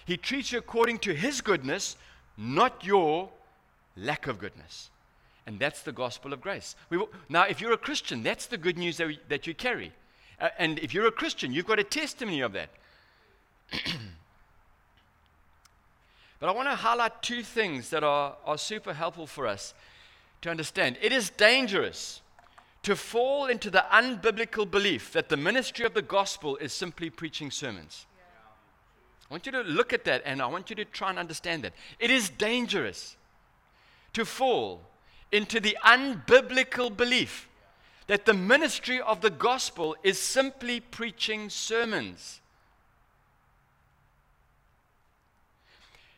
He 0.05 0.17
treats 0.17 0.51
you 0.51 0.59
according 0.59 0.99
to 0.99 1.13
His 1.13 1.41
goodness, 1.41 1.97
not 2.37 2.85
your 2.85 3.29
lack 3.97 4.27
of 4.27 4.39
goodness. 4.39 4.89
And 5.47 5.59
that's 5.59 5.81
the 5.81 5.91
gospel 5.91 6.33
of 6.33 6.41
grace. 6.41 6.75
Will, 6.89 7.09
now, 7.29 7.43
if 7.43 7.61
you're 7.61 7.73
a 7.73 7.77
Christian, 7.77 8.23
that's 8.23 8.47
the 8.47 8.57
good 8.57 8.77
news 8.77 8.97
that, 8.97 9.07
we, 9.07 9.19
that 9.29 9.45
you 9.45 9.53
carry. 9.53 9.91
Uh, 10.39 10.49
and 10.57 10.79
if 10.79 10.93
you're 10.93 11.07
a 11.07 11.11
Christian, 11.11 11.51
you've 11.51 11.67
got 11.67 11.79
a 11.79 11.83
testimony 11.83 12.41
of 12.41 12.53
that. 12.53 12.69
but 16.39 16.49
I 16.49 16.51
want 16.51 16.67
to 16.69 16.75
highlight 16.75 17.21
two 17.21 17.43
things 17.43 17.89
that 17.91 18.03
are, 18.03 18.35
are 18.45 18.57
super 18.57 18.93
helpful 18.93 19.27
for 19.27 19.45
us 19.47 19.73
to 20.41 20.49
understand. 20.49 20.97
It 21.01 21.11
is 21.11 21.29
dangerous 21.29 22.21
to 22.83 22.95
fall 22.95 23.47
into 23.47 23.69
the 23.69 23.85
unbiblical 23.91 24.69
belief 24.69 25.11
that 25.13 25.29
the 25.29 25.37
ministry 25.37 25.85
of 25.85 25.93
the 25.93 26.01
gospel 26.01 26.57
is 26.57 26.73
simply 26.73 27.09
preaching 27.09 27.49
sermons. 27.49 28.05
I 29.35 29.37
want 29.37 29.47
you 29.47 29.51
to 29.51 29.63
look 29.63 29.91
at 29.91 30.05
that 30.05 30.21
and 30.23 30.41
I 30.41 30.47
want 30.47 30.69
you 30.69 30.77
to 30.77 30.85
try 30.85 31.09
and 31.09 31.19
understand 31.19 31.65
that. 31.65 31.73
It 31.99 32.09
is 32.09 32.29
dangerous 32.29 33.17
to 34.13 34.23
fall 34.23 34.79
into 35.29 35.59
the 35.59 35.77
unbiblical 35.83 36.95
belief 36.95 37.49
that 38.07 38.25
the 38.25 38.33
ministry 38.33 39.01
of 39.01 39.19
the 39.19 39.29
gospel 39.29 39.97
is 40.03 40.17
simply 40.17 40.79
preaching 40.79 41.49
sermons. 41.49 42.39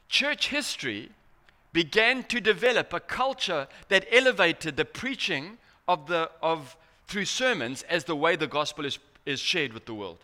Church 0.07 0.49
history 0.49 1.09
began 1.73 2.21
to 2.25 2.39
develop 2.39 2.93
a 2.93 2.99
culture 2.99 3.67
that 3.89 4.05
elevated 4.11 4.77
the 4.77 4.85
preaching 4.85 5.57
of 5.87 6.05
the, 6.05 6.29
of, 6.43 6.77
through 7.07 7.25
sermons 7.25 7.81
as 7.89 8.03
the 8.03 8.15
way 8.15 8.35
the 8.35 8.45
gospel 8.45 8.85
is, 8.85 8.99
is 9.25 9.39
shared 9.39 9.73
with 9.73 9.87
the 9.87 9.95
world. 9.95 10.19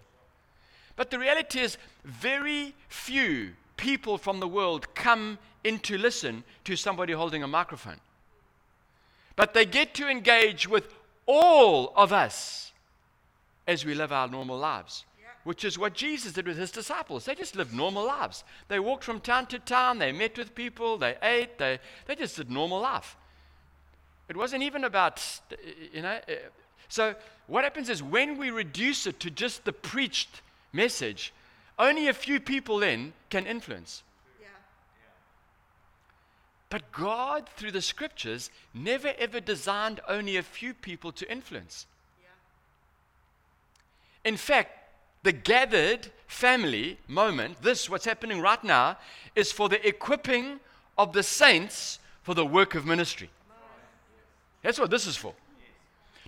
But 0.95 1.09
the 1.09 1.19
reality 1.19 1.59
is, 1.59 1.77
very 2.03 2.75
few 2.87 3.51
people 3.77 4.17
from 4.17 4.39
the 4.39 4.47
world 4.47 4.93
come 4.95 5.39
in 5.63 5.79
to 5.79 5.97
listen 5.97 6.43
to 6.65 6.75
somebody 6.75 7.13
holding 7.13 7.43
a 7.43 7.47
microphone. 7.47 7.99
But 9.35 9.53
they 9.53 9.65
get 9.65 9.93
to 9.95 10.07
engage 10.07 10.67
with 10.67 10.93
all 11.25 11.93
of 11.95 12.13
us 12.13 12.71
as 13.67 13.85
we 13.85 13.95
live 13.95 14.11
our 14.11 14.27
normal 14.27 14.57
lives, 14.57 15.05
which 15.43 15.63
is 15.63 15.79
what 15.79 15.93
Jesus 15.93 16.33
did 16.33 16.47
with 16.47 16.57
his 16.57 16.71
disciples. 16.71 17.25
They 17.25 17.35
just 17.35 17.55
lived 17.55 17.73
normal 17.73 18.05
lives. 18.05 18.43
They 18.67 18.79
walked 18.79 19.03
from 19.03 19.19
town 19.19 19.47
to 19.47 19.59
town, 19.59 19.99
they 19.99 20.11
met 20.11 20.37
with 20.37 20.53
people, 20.53 20.97
they 20.97 21.15
ate, 21.23 21.57
they, 21.57 21.79
they 22.05 22.15
just 22.15 22.35
did 22.35 22.51
normal 22.51 22.81
life. 22.81 23.15
It 24.29 24.37
wasn't 24.37 24.63
even 24.63 24.83
about, 24.83 25.21
you 25.91 26.01
know. 26.01 26.19
Uh, 26.27 26.33
so, 26.87 27.15
what 27.47 27.63
happens 27.63 27.89
is 27.89 28.01
when 28.01 28.37
we 28.37 28.51
reduce 28.51 29.05
it 29.07 29.19
to 29.21 29.31
just 29.31 29.65
the 29.65 29.73
preached 29.73 30.41
message, 30.73 31.33
only 31.79 32.07
a 32.07 32.13
few 32.13 32.39
people 32.39 32.79
then 32.79 33.13
can 33.29 33.45
influence. 33.45 34.03
But 36.73 36.91
God, 36.91 37.47
through 37.55 37.69
the 37.69 37.83
scriptures, 37.83 38.49
never 38.73 39.13
ever 39.19 39.39
designed 39.39 39.99
only 40.09 40.37
a 40.37 40.41
few 40.41 40.73
people 40.73 41.11
to 41.11 41.31
influence. 41.31 41.85
Yeah. 42.19 42.29
In 44.31 44.37
fact, 44.37 44.71
the 45.21 45.33
gathered 45.33 46.09
family 46.25 46.97
moment, 47.07 47.61
this, 47.61 47.91
what's 47.91 48.05
happening 48.05 48.41
right 48.41 48.63
now, 48.63 48.97
is 49.35 49.51
for 49.51 49.69
the 49.69 49.87
equipping 49.87 50.59
of 50.97 51.13
the 51.13 51.21
saints 51.21 51.99
for 52.23 52.33
the 52.33 52.43
work 52.43 52.73
of 52.73 52.87
ministry. 52.87 53.29
That's 54.63 54.79
what 54.79 54.89
this 54.89 55.05
is 55.05 55.15
for. 55.15 55.35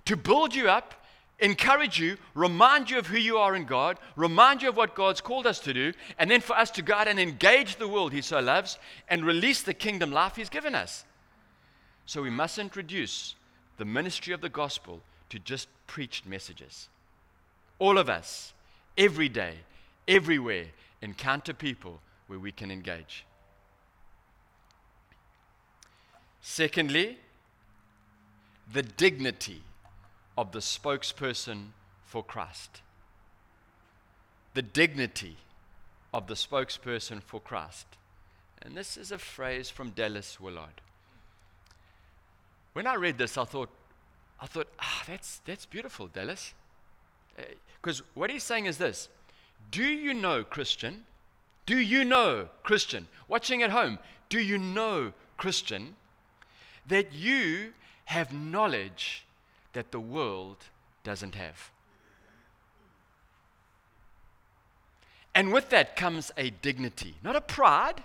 To 0.04 0.16
build 0.16 0.54
you 0.54 0.68
up 0.70 0.94
encourage 1.38 1.98
you, 1.98 2.16
remind 2.34 2.90
you 2.90 2.98
of 2.98 3.06
who 3.06 3.18
you 3.18 3.36
are 3.38 3.54
in 3.54 3.64
God, 3.64 3.98
remind 4.16 4.62
you 4.62 4.68
of 4.68 4.76
what 4.76 4.94
God's 4.94 5.20
called 5.20 5.46
us 5.46 5.58
to 5.60 5.74
do, 5.74 5.92
and 6.18 6.30
then 6.30 6.40
for 6.40 6.56
us 6.56 6.70
to 6.72 6.82
go 6.82 6.94
out 6.94 7.08
and 7.08 7.20
engage 7.20 7.76
the 7.76 7.88
world 7.88 8.12
He 8.12 8.22
so 8.22 8.40
loves 8.40 8.78
and 9.08 9.24
release 9.24 9.62
the 9.62 9.74
kingdom 9.74 10.10
life 10.10 10.36
He's 10.36 10.48
given 10.48 10.74
us. 10.74 11.04
So 12.06 12.22
we 12.22 12.30
mustn't 12.30 12.76
reduce 12.76 13.34
the 13.76 13.84
ministry 13.84 14.32
of 14.32 14.40
the 14.40 14.48
gospel 14.48 15.00
to 15.30 15.38
just 15.38 15.68
preached 15.86 16.26
messages. 16.26 16.88
All 17.78 17.98
of 17.98 18.08
us, 18.08 18.54
every 18.96 19.28
day, 19.28 19.54
everywhere, 20.08 20.66
encounter 21.02 21.52
people 21.52 22.00
where 22.28 22.38
we 22.38 22.52
can 22.52 22.70
engage. 22.70 23.26
Secondly, 26.40 27.18
the 28.72 28.82
dignity 28.82 29.62
of 30.36 30.52
the 30.52 30.58
spokesperson 30.58 31.68
for 32.04 32.22
Christ. 32.22 32.80
The 34.54 34.62
dignity 34.62 35.36
of 36.12 36.26
the 36.26 36.34
spokesperson 36.34 37.22
for 37.22 37.40
Christ. 37.40 37.86
And 38.62 38.74
this 38.76 38.96
is 38.96 39.12
a 39.12 39.18
phrase 39.18 39.70
from 39.70 39.90
Dallas 39.90 40.40
Willard. 40.40 40.80
When 42.72 42.86
I 42.86 42.94
read 42.94 43.18
this, 43.18 43.38
I 43.38 43.44
thought, 43.44 43.70
I 44.40 44.46
thought, 44.46 44.68
ah, 44.80 45.02
that's, 45.06 45.40
that's 45.44 45.66
beautiful, 45.66 46.08
Dallas. 46.08 46.54
Because 47.80 48.00
uh, 48.00 48.04
what 48.14 48.30
he's 48.30 48.44
saying 48.44 48.66
is 48.66 48.78
this 48.78 49.08
Do 49.70 49.84
you 49.84 50.14
know, 50.14 50.42
Christian? 50.42 51.04
Do 51.66 51.78
you 51.78 52.04
know, 52.04 52.48
Christian? 52.62 53.08
Watching 53.28 53.62
at 53.62 53.70
home, 53.70 53.98
do 54.28 54.40
you 54.40 54.56
know, 54.56 55.12
Christian, 55.36 55.96
that 56.86 57.12
you 57.12 57.72
have 58.06 58.32
knowledge 58.32 59.25
that 59.76 59.92
the 59.92 60.00
world 60.00 60.56
doesn't 61.04 61.34
have. 61.34 61.70
And 65.34 65.52
with 65.52 65.68
that 65.68 65.96
comes 65.96 66.32
a 66.38 66.48
dignity, 66.48 67.16
not 67.22 67.36
a 67.36 67.42
pride, 67.42 68.02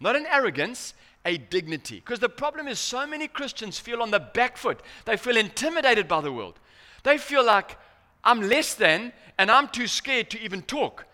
not 0.00 0.16
an 0.16 0.26
arrogance, 0.26 0.92
a 1.24 1.36
dignity. 1.36 2.00
Because 2.00 2.18
the 2.18 2.28
problem 2.28 2.66
is, 2.66 2.80
so 2.80 3.06
many 3.06 3.28
Christians 3.28 3.78
feel 3.78 4.02
on 4.02 4.10
the 4.10 4.18
back 4.18 4.56
foot. 4.56 4.80
They 5.04 5.16
feel 5.16 5.36
intimidated 5.36 6.08
by 6.08 6.20
the 6.20 6.32
world. 6.32 6.58
They 7.04 7.16
feel 7.16 7.46
like, 7.46 7.78
I'm 8.24 8.40
less 8.40 8.74
than, 8.74 9.12
and 9.38 9.52
I'm 9.52 9.68
too 9.68 9.86
scared 9.86 10.30
to 10.30 10.40
even 10.40 10.62
talk. 10.62 11.06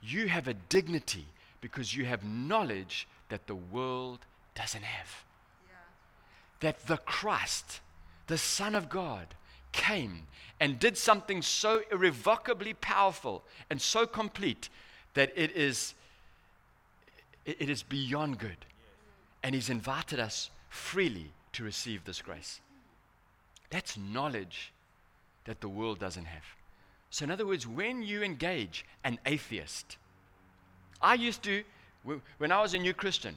You 0.00 0.28
have 0.28 0.48
a 0.48 0.54
dignity 0.54 1.26
because 1.60 1.94
you 1.94 2.06
have 2.06 2.24
knowledge 2.24 3.06
that 3.28 3.46
the 3.46 3.54
world 3.54 4.20
doesn't 4.54 4.84
have. 4.84 5.24
Yeah. 5.68 5.74
That 6.60 6.86
the 6.86 6.96
Christ, 6.96 7.80
the 8.26 8.38
Son 8.38 8.74
of 8.74 8.88
God, 8.88 9.26
came 9.72 10.22
and 10.58 10.78
did 10.78 10.96
something 10.96 11.42
so 11.42 11.82
irrevocably 11.92 12.72
powerful 12.74 13.44
and 13.68 13.80
so 13.80 14.06
complete 14.06 14.68
that 15.14 15.30
it 15.36 15.54
is, 15.54 15.94
it 17.44 17.68
is 17.68 17.82
beyond 17.82 18.38
good. 18.38 18.56
And 19.42 19.54
He's 19.54 19.70
invited 19.70 20.18
us 20.18 20.50
freely 20.70 21.32
to 21.52 21.62
receive 21.62 22.04
this 22.04 22.22
grace. 22.22 22.60
That's 23.70 23.96
knowledge 23.96 24.72
that 25.44 25.60
the 25.60 25.68
world 25.68 25.98
doesn't 25.98 26.24
have. 26.24 26.44
So, 27.10 27.24
in 27.24 27.30
other 27.30 27.46
words, 27.46 27.66
when 27.66 28.02
you 28.02 28.22
engage 28.22 28.84
an 29.04 29.18
atheist, 29.26 29.96
I 31.00 31.14
used 31.14 31.42
to, 31.44 31.62
when 32.38 32.52
I 32.52 32.60
was 32.60 32.74
a 32.74 32.78
new 32.78 32.92
Christian, 32.92 33.36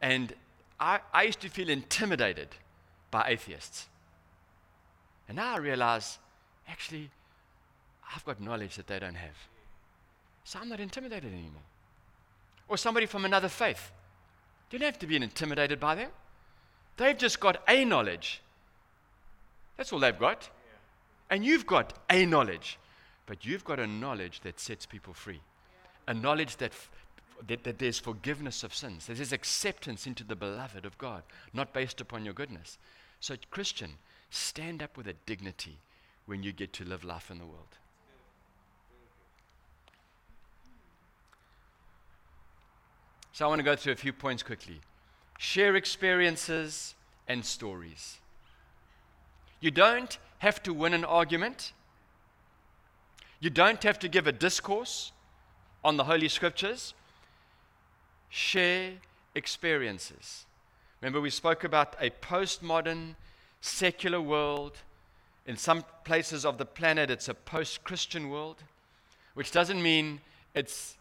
and 0.00 0.32
I, 0.80 1.00
I 1.12 1.24
used 1.24 1.40
to 1.40 1.48
feel 1.48 1.68
intimidated 1.68 2.48
by 3.10 3.26
atheists. 3.28 3.88
And 5.28 5.36
now 5.36 5.54
I 5.54 5.58
realize, 5.58 6.18
actually, 6.66 7.10
I've 8.14 8.24
got 8.24 8.40
knowledge 8.40 8.76
that 8.76 8.86
they 8.86 8.98
don't 8.98 9.14
have. 9.14 9.36
So 10.44 10.58
I'm 10.58 10.70
not 10.70 10.80
intimidated 10.80 11.30
anymore. 11.32 11.62
Or 12.68 12.78
somebody 12.78 13.06
from 13.06 13.24
another 13.24 13.48
faith. 13.48 13.92
You 14.70 14.78
don't 14.78 14.86
have 14.86 14.98
to 15.00 15.06
be 15.06 15.16
intimidated 15.16 15.78
by 15.78 15.94
them. 15.94 16.10
They've 16.96 17.16
just 17.16 17.40
got 17.40 17.62
a 17.68 17.84
knowledge. 17.84 18.42
That's 19.76 19.92
all 19.92 20.00
they've 20.00 20.18
got. 20.18 20.48
And 21.30 21.44
you've 21.44 21.66
got 21.66 21.92
a 22.10 22.24
knowledge. 22.26 22.78
But 23.26 23.44
you've 23.44 23.64
got 23.64 23.78
a 23.78 23.86
knowledge 23.86 24.40
that 24.40 24.58
sets 24.58 24.86
people 24.86 25.12
free. 25.12 25.40
A 26.06 26.14
knowledge 26.14 26.56
that, 26.56 26.72
that, 27.46 27.64
that 27.64 27.78
there's 27.78 27.98
forgiveness 27.98 28.62
of 28.62 28.74
sins. 28.74 29.06
There's 29.06 29.32
acceptance 29.32 30.06
into 30.06 30.24
the 30.24 30.36
beloved 30.36 30.86
of 30.86 30.96
God, 30.96 31.22
not 31.52 31.74
based 31.74 32.00
upon 32.00 32.24
your 32.24 32.32
goodness. 32.32 32.78
So, 33.20 33.36
Christian, 33.50 33.90
stand 34.30 34.82
up 34.82 34.96
with 34.96 35.06
a 35.06 35.14
dignity 35.26 35.78
when 36.26 36.42
you 36.42 36.52
get 36.52 36.72
to 36.74 36.84
live 36.84 37.04
life 37.04 37.30
in 37.30 37.38
the 37.38 37.46
world. 37.46 37.78
So, 43.32 43.44
I 43.44 43.48
want 43.48 43.60
to 43.60 43.64
go 43.64 43.76
through 43.76 43.92
a 43.92 43.96
few 43.96 44.12
points 44.12 44.42
quickly. 44.42 44.80
Share 45.38 45.76
experiences 45.76 46.94
and 47.28 47.44
stories. 47.44 48.18
You 49.60 49.70
don't 49.70 50.18
have 50.38 50.62
to 50.64 50.74
win 50.74 50.94
an 50.94 51.04
argument. 51.04 51.72
You 53.40 53.50
don't 53.50 53.82
have 53.84 53.98
to 54.00 54.08
give 54.08 54.26
a 54.26 54.32
discourse 54.32 55.12
on 55.84 55.96
the 55.96 56.04
Holy 56.04 56.28
Scriptures. 56.28 56.94
Share 58.28 58.92
experiences. 59.34 60.46
Remember, 61.00 61.20
we 61.20 61.30
spoke 61.30 61.62
about 61.62 61.94
a 62.00 62.10
postmodern, 62.10 63.14
secular 63.60 64.20
world. 64.20 64.78
In 65.46 65.56
some 65.56 65.84
places 66.04 66.44
of 66.44 66.58
the 66.58 66.66
planet, 66.66 67.10
it's 67.10 67.28
a 67.28 67.34
post 67.34 67.82
Christian 67.84 68.28
world, 68.28 68.62
which 69.34 69.50
doesn't 69.50 69.82
mean 69.82 70.20
it's 70.54 70.96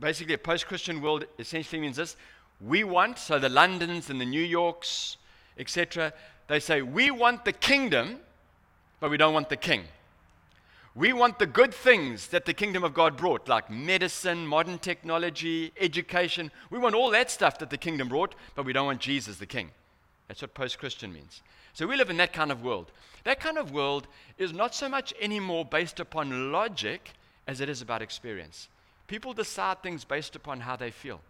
basically 0.00 0.34
a 0.34 0.38
post 0.38 0.66
Christian 0.66 1.00
world, 1.00 1.24
essentially 1.38 1.80
means 1.80 1.96
this. 1.96 2.16
We 2.60 2.84
want, 2.84 3.18
so 3.18 3.38
the 3.38 3.48
Londons 3.48 4.10
and 4.10 4.20
the 4.20 4.26
New 4.26 4.42
Yorks, 4.42 5.16
etc., 5.58 6.12
they 6.46 6.60
say, 6.60 6.82
we 6.82 7.10
want 7.10 7.44
the 7.44 7.52
kingdom, 7.52 8.20
but 9.00 9.10
we 9.10 9.16
don't 9.16 9.34
want 9.34 9.48
the 9.48 9.56
king. 9.56 9.84
We 10.94 11.12
want 11.12 11.38
the 11.38 11.46
good 11.46 11.72
things 11.72 12.28
that 12.28 12.44
the 12.44 12.54
kingdom 12.54 12.82
of 12.82 12.94
God 12.94 13.16
brought, 13.16 13.48
like 13.48 13.70
medicine, 13.70 14.46
modern 14.46 14.78
technology, 14.78 15.72
education. 15.78 16.50
We 16.70 16.78
want 16.78 16.94
all 16.94 17.10
that 17.10 17.30
stuff 17.30 17.58
that 17.58 17.70
the 17.70 17.76
kingdom 17.76 18.08
brought, 18.08 18.34
but 18.56 18.64
we 18.64 18.72
don't 18.72 18.86
want 18.86 19.00
Jesus 19.00 19.36
the 19.36 19.46
king. 19.46 19.70
That's 20.28 20.42
what 20.42 20.54
post 20.54 20.78
Christian 20.78 21.12
means. 21.12 21.42
So 21.72 21.86
we 21.86 21.96
live 21.96 22.10
in 22.10 22.16
that 22.18 22.32
kind 22.32 22.52
of 22.52 22.62
world. 22.62 22.92
That 23.24 23.40
kind 23.40 23.58
of 23.58 23.72
world 23.72 24.06
is 24.36 24.52
not 24.52 24.74
so 24.74 24.88
much 24.88 25.14
anymore 25.20 25.64
based 25.64 26.00
upon 26.00 26.52
logic 26.52 27.12
as 27.46 27.60
it 27.60 27.68
is 27.68 27.82
about 27.82 28.02
experience. 28.02 28.68
People 29.06 29.32
decide 29.32 29.82
things 29.82 30.04
based 30.04 30.36
upon 30.36 30.60
how 30.60 30.76
they 30.76 30.90
feel. 30.90 31.20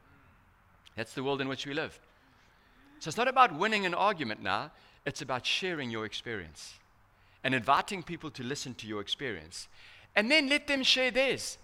That's 0.96 1.14
the 1.14 1.22
world 1.22 1.40
in 1.40 1.48
which 1.48 1.64
we 1.64 1.74
live. 1.74 1.98
So 2.98 3.08
it's 3.08 3.16
not 3.16 3.28
about 3.28 3.56
winning 3.56 3.86
an 3.86 3.94
argument 3.94 4.42
now, 4.42 4.72
it's 5.06 5.22
about 5.22 5.46
sharing 5.46 5.90
your 5.90 6.04
experience 6.04 6.74
and 7.44 7.54
inviting 7.54 8.02
people 8.02 8.30
to 8.32 8.42
listen 8.42 8.74
to 8.74 8.86
your 8.86 9.00
experience. 9.00 9.68
And 10.16 10.30
then 10.30 10.48
let 10.48 10.66
them 10.66 10.82
share 10.82 11.12
theirs. 11.12 11.58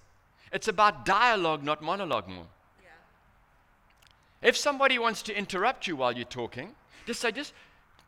It's 0.53 0.69
about 0.69 1.05
dialogue, 1.05 1.65
not 1.65 1.83
monologue 1.83 2.29
more. 2.29 2.47
Yeah. 2.83 4.49
If 4.49 4.57
somebody 4.57 4.99
wants 5.01 5.23
to 5.23 5.37
interrupt 5.37 5.89
you 5.89 5.97
while 5.97 6.13
you're 6.13 6.25
talking, 6.25 6.77
just 7.07 7.21
say, 7.21 7.33
just, 7.33 7.53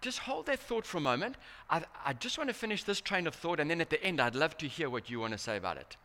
just 0.01 0.19
hold 0.21 0.47
that 0.47 0.61
thought 0.61 0.87
for 0.87 0.99
a 0.99 1.01
moment. 1.01 1.37
I, 1.71 1.83
I 2.05 2.13
just 2.13 2.39
want 2.39 2.49
to 2.49 2.55
finish 2.55 2.85
this 2.85 3.01
train 3.01 3.27
of 3.27 3.35
thought, 3.35 3.61
and 3.61 3.71
then 3.71 3.81
at 3.81 3.91
the 3.91 4.03
end, 4.03 4.21
I'd 4.21 4.35
love 4.35 4.57
to 4.59 4.69
hear 4.69 4.91
what 4.91 5.11
you 5.11 5.21
want 5.21 5.33
to 5.33 5.39
say 5.39 5.57
about 5.57 5.77
it. 5.77 5.97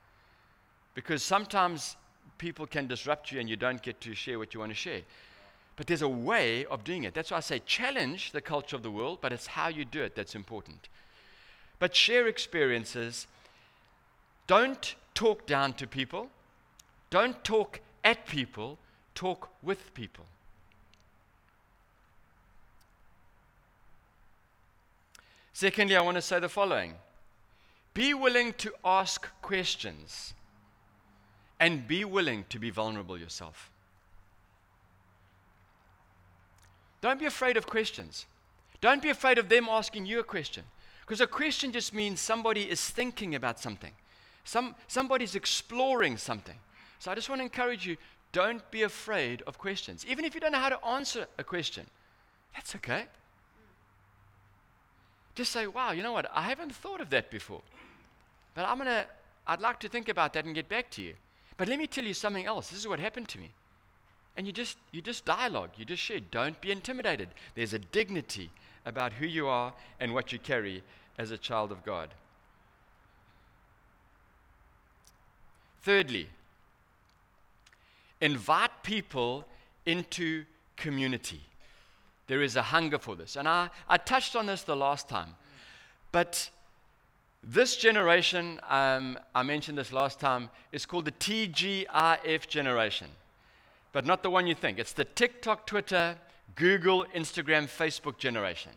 Because 0.94 1.24
sometimes 1.24 1.96
people 2.38 2.66
can 2.66 2.88
disrupt 2.88 3.32
you 3.32 3.40
and 3.40 3.50
you 3.50 3.56
don't 3.56 3.82
get 3.82 4.02
to 4.02 4.14
share 4.14 4.40
what 4.40 4.54
you 4.54 4.60
want 4.60 4.72
to 4.72 4.76
share. 4.76 5.02
But 5.76 5.88
there's 5.88 6.02
a 6.02 6.10
way 6.10 6.66
of 6.66 6.84
doing 6.84 7.04
it. 7.04 7.14
That's 7.14 7.32
why 7.32 7.38
I 7.38 7.42
say 7.42 7.62
challenge 7.66 8.32
the 8.32 8.42
culture 8.42 8.76
of 8.76 8.84
the 8.84 8.92
world, 8.92 9.20
but 9.22 9.32
it's 9.32 9.48
how 9.48 9.68
you 9.68 9.86
do 9.86 10.02
it 10.02 10.16
that's 10.16 10.36
important. 10.36 10.90
But 11.80 11.96
share 11.96 12.28
experiences. 12.28 13.28
Don't 14.48 14.96
talk 15.14 15.46
down 15.46 15.74
to 15.74 15.88
people. 15.88 16.30
Don't 17.10 17.44
talk 17.44 17.80
at 18.04 18.26
people. 18.28 18.78
Talk 19.16 19.50
with 19.64 19.94
people. 19.94 20.26
Secondly, 25.54 25.96
I 25.96 26.02
want 26.02 26.16
to 26.16 26.22
say 26.22 26.40
the 26.40 26.50
following 26.50 26.96
be 27.94 28.14
willing 28.14 28.54
to 28.54 28.72
ask 28.86 29.28
questions 29.42 30.34
and 31.60 31.88
be 31.88 32.06
willing 32.06 32.46
to 32.50 32.58
be 32.58 32.70
vulnerable 32.70 33.18
yourself. 33.18 33.70
Don't 37.02 37.20
be 37.20 37.26
afraid 37.26 37.58
of 37.58 37.68
questions. 37.68 38.26
Don't 38.80 39.02
be 39.02 39.10
afraid 39.10 39.38
of 39.38 39.50
them 39.50 39.68
asking 39.70 40.06
you 40.06 40.20
a 40.20 40.24
question. 40.24 40.64
Because 41.02 41.20
a 41.20 41.28
question 41.28 41.72
just 41.72 41.94
means 41.94 42.22
somebody 42.22 42.70
is 42.70 42.90
thinking 42.90 43.36
about 43.36 43.60
something, 43.60 43.92
Some, 44.46 44.76
somebody's 44.88 45.36
exploring 45.36 46.18
something. 46.18 46.56
So 47.00 47.12
I 47.12 47.16
just 47.16 47.28
want 47.28 47.40
to 47.40 47.44
encourage 47.44 47.86
you 47.86 47.98
don't 48.32 48.70
be 48.72 48.84
afraid 48.84 49.42
of 49.46 49.58
questions. 49.58 50.06
Even 50.08 50.24
if 50.24 50.34
you 50.34 50.40
don't 50.40 50.54
know 50.54 50.60
how 50.60 50.70
to 50.70 50.86
answer 50.86 51.28
a 51.38 51.44
question, 51.44 51.86
that's 52.56 52.76
okay. 52.76 53.08
Just 55.36 55.52
say, 55.52 55.68
wow, 55.68 55.92
you 55.92 56.04
know 56.04 56.12
what? 56.12 56.30
I 56.34 56.42
haven't 56.44 56.74
thought 56.74 57.02
of 57.02 57.10
that 57.12 57.32
before. 57.32 57.62
But 58.54 58.66
I'm 58.68 58.78
going 58.78 58.88
to, 58.88 59.06
I'd 59.48 59.62
like 59.62 59.80
to 59.82 59.90
think 59.90 60.10
about 60.10 60.34
that 60.34 60.46
and 60.46 60.54
get 60.54 60.68
back 60.68 60.90
to 60.92 61.02
you. 61.02 61.14
But 61.58 61.68
let 61.68 61.80
me 61.80 61.88
tell 61.88 62.04
you 62.04 62.14
something 62.14 62.46
else. 62.46 62.70
This 62.70 62.80
is 62.80 62.88
what 62.88 63.00
happened 63.00 63.30
to 63.30 63.40
me. 63.40 63.52
And 64.36 64.48
you 64.48 64.54
just, 64.54 64.78
you 64.92 65.02
just 65.02 65.26
dialogue, 65.26 65.72
you 65.78 65.86
just 65.86 66.02
share. 66.02 66.20
Don't 66.20 66.60
be 66.62 66.72
intimidated. 66.72 67.30
There's 67.56 67.74
a 67.74 67.80
dignity 67.80 68.50
about 68.86 69.14
who 69.14 69.26
you 69.26 69.48
are 69.48 69.74
and 70.00 70.14
what 70.14 70.32
you 70.32 70.40
carry 70.40 70.84
as 71.18 71.32
a 71.32 71.38
child 71.38 71.72
of 71.72 71.84
God. 71.86 72.10
Thirdly, 75.84 76.28
invite 78.20 78.84
people 78.84 79.46
into 79.86 80.46
community. 80.78 81.42
There 82.28 82.42
is 82.42 82.56
a 82.56 82.62
hunger 82.62 83.00
for 83.00 83.16
this. 83.16 83.36
And 83.36 83.48
I, 83.48 83.70
I 83.90 83.98
touched 83.98 84.36
on 84.36 84.46
this 84.46 84.64
the 84.64 84.76
last 84.76 85.10
time. 85.10 85.36
But 86.12 86.50
this 87.44 87.76
generation, 87.76 88.60
um, 88.70 89.18
I 89.34 89.44
mentioned 89.44 89.78
this 89.78 89.92
last 89.92 90.20
time, 90.20 90.50
is 90.72 90.86
called 90.86 91.06
the 91.06 91.12
TGIF 91.12 92.48
generation. 92.48 93.08
But 93.94 94.06
not 94.06 94.24
the 94.24 94.30
one 94.30 94.48
you 94.48 94.56
think. 94.56 94.80
It's 94.80 94.94
the 94.94 95.06
TikTok, 95.06 95.66
Twitter, 95.66 96.16
Google, 96.56 97.06
Instagram, 97.16 97.64
Facebook 97.64 98.18
generation. 98.18 98.72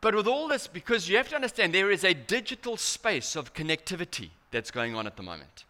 But 0.00 0.16
with 0.16 0.26
all 0.26 0.48
this, 0.48 0.66
because 0.66 1.08
you 1.08 1.16
have 1.16 1.28
to 1.28 1.36
understand 1.36 1.72
there 1.72 1.92
is 1.92 2.02
a 2.02 2.12
digital 2.12 2.76
space 2.76 3.36
of 3.36 3.54
connectivity 3.54 4.30
that's 4.50 4.70
going 4.70 4.96
on 4.96 5.06
at 5.06 5.16
the 5.16 5.22
moment. 5.22 5.64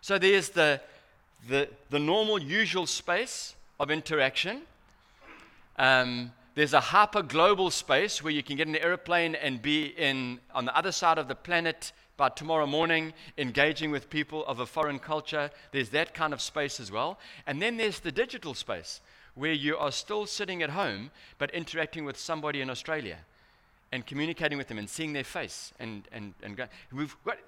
So 0.00 0.18
there's 0.18 0.50
the, 0.50 0.80
the, 1.48 1.68
the 1.90 1.98
normal, 1.98 2.38
usual 2.38 2.86
space 2.86 3.56
of 3.78 3.90
interaction. 3.90 4.62
Um, 5.76 6.32
there's 6.54 6.72
a 6.72 6.80
hyper 6.80 7.22
global 7.22 7.70
space 7.70 8.22
where 8.22 8.32
you 8.32 8.42
can 8.42 8.56
get 8.56 8.68
an 8.68 8.76
airplane 8.76 9.34
and 9.34 9.60
be 9.60 9.86
in, 9.86 10.38
on 10.54 10.64
the 10.64 10.76
other 10.76 10.92
side 10.92 11.18
of 11.18 11.26
the 11.26 11.34
planet 11.34 11.92
by 12.16 12.28
tomorrow 12.28 12.66
morning, 12.66 13.12
engaging 13.36 13.90
with 13.90 14.08
people 14.08 14.46
of 14.46 14.60
a 14.60 14.66
foreign 14.66 15.00
culture. 15.00 15.50
There's 15.72 15.88
that 15.90 16.14
kind 16.14 16.32
of 16.32 16.40
space 16.40 16.78
as 16.78 16.92
well. 16.92 17.18
And 17.46 17.60
then 17.60 17.76
there's 17.76 17.98
the 17.98 18.12
digital 18.12 18.54
space 18.54 19.00
where 19.34 19.52
you 19.52 19.76
are 19.76 19.90
still 19.90 20.26
sitting 20.26 20.62
at 20.62 20.70
home 20.70 21.10
but 21.38 21.50
interacting 21.50 22.04
with 22.04 22.16
somebody 22.16 22.60
in 22.60 22.70
Australia 22.70 23.18
and 23.90 24.06
communicating 24.06 24.56
with 24.56 24.68
them 24.68 24.78
and 24.78 24.88
seeing 24.88 25.12
their 25.12 25.24
face. 25.24 25.72
And, 25.80 26.04
and, 26.12 26.34
and 26.42 26.68
we've 26.92 27.16
got, 27.24 27.38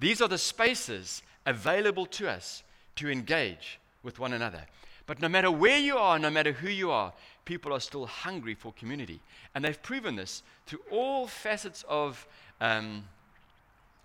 these 0.00 0.20
are 0.20 0.28
the 0.28 0.38
spaces 0.38 1.22
available 1.46 2.06
to 2.06 2.28
us 2.28 2.64
to 2.96 3.08
engage 3.08 3.78
with 4.08 4.18
one 4.18 4.32
another. 4.32 4.62
But 5.06 5.20
no 5.20 5.28
matter 5.28 5.50
where 5.50 5.78
you 5.78 5.98
are, 5.98 6.18
no 6.18 6.30
matter 6.30 6.52
who 6.52 6.70
you 6.70 6.90
are, 6.90 7.12
people 7.44 7.74
are 7.74 7.80
still 7.80 8.06
hungry 8.06 8.54
for 8.54 8.72
community. 8.72 9.20
And 9.54 9.62
they've 9.62 9.82
proven 9.82 10.16
this 10.16 10.42
through 10.64 10.80
all 10.90 11.26
facets 11.26 11.84
of 11.86 12.26
um, 12.62 13.04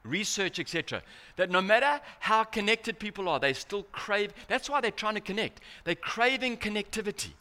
research, 0.04 0.60
etc. 0.60 1.02
That 1.38 1.50
no 1.50 1.62
matter 1.62 2.02
how 2.20 2.44
connected 2.44 3.00
people 3.00 3.30
are, 3.30 3.40
they 3.40 3.54
still 3.54 3.84
crave. 3.94 4.34
That's 4.50 4.70
why 4.70 4.82
they're 4.82 4.92
trying 4.92 5.16
to 5.16 5.22
connect. 5.22 5.62
They're 5.86 5.96
craving 5.96 6.58
connectivity. 6.58 7.32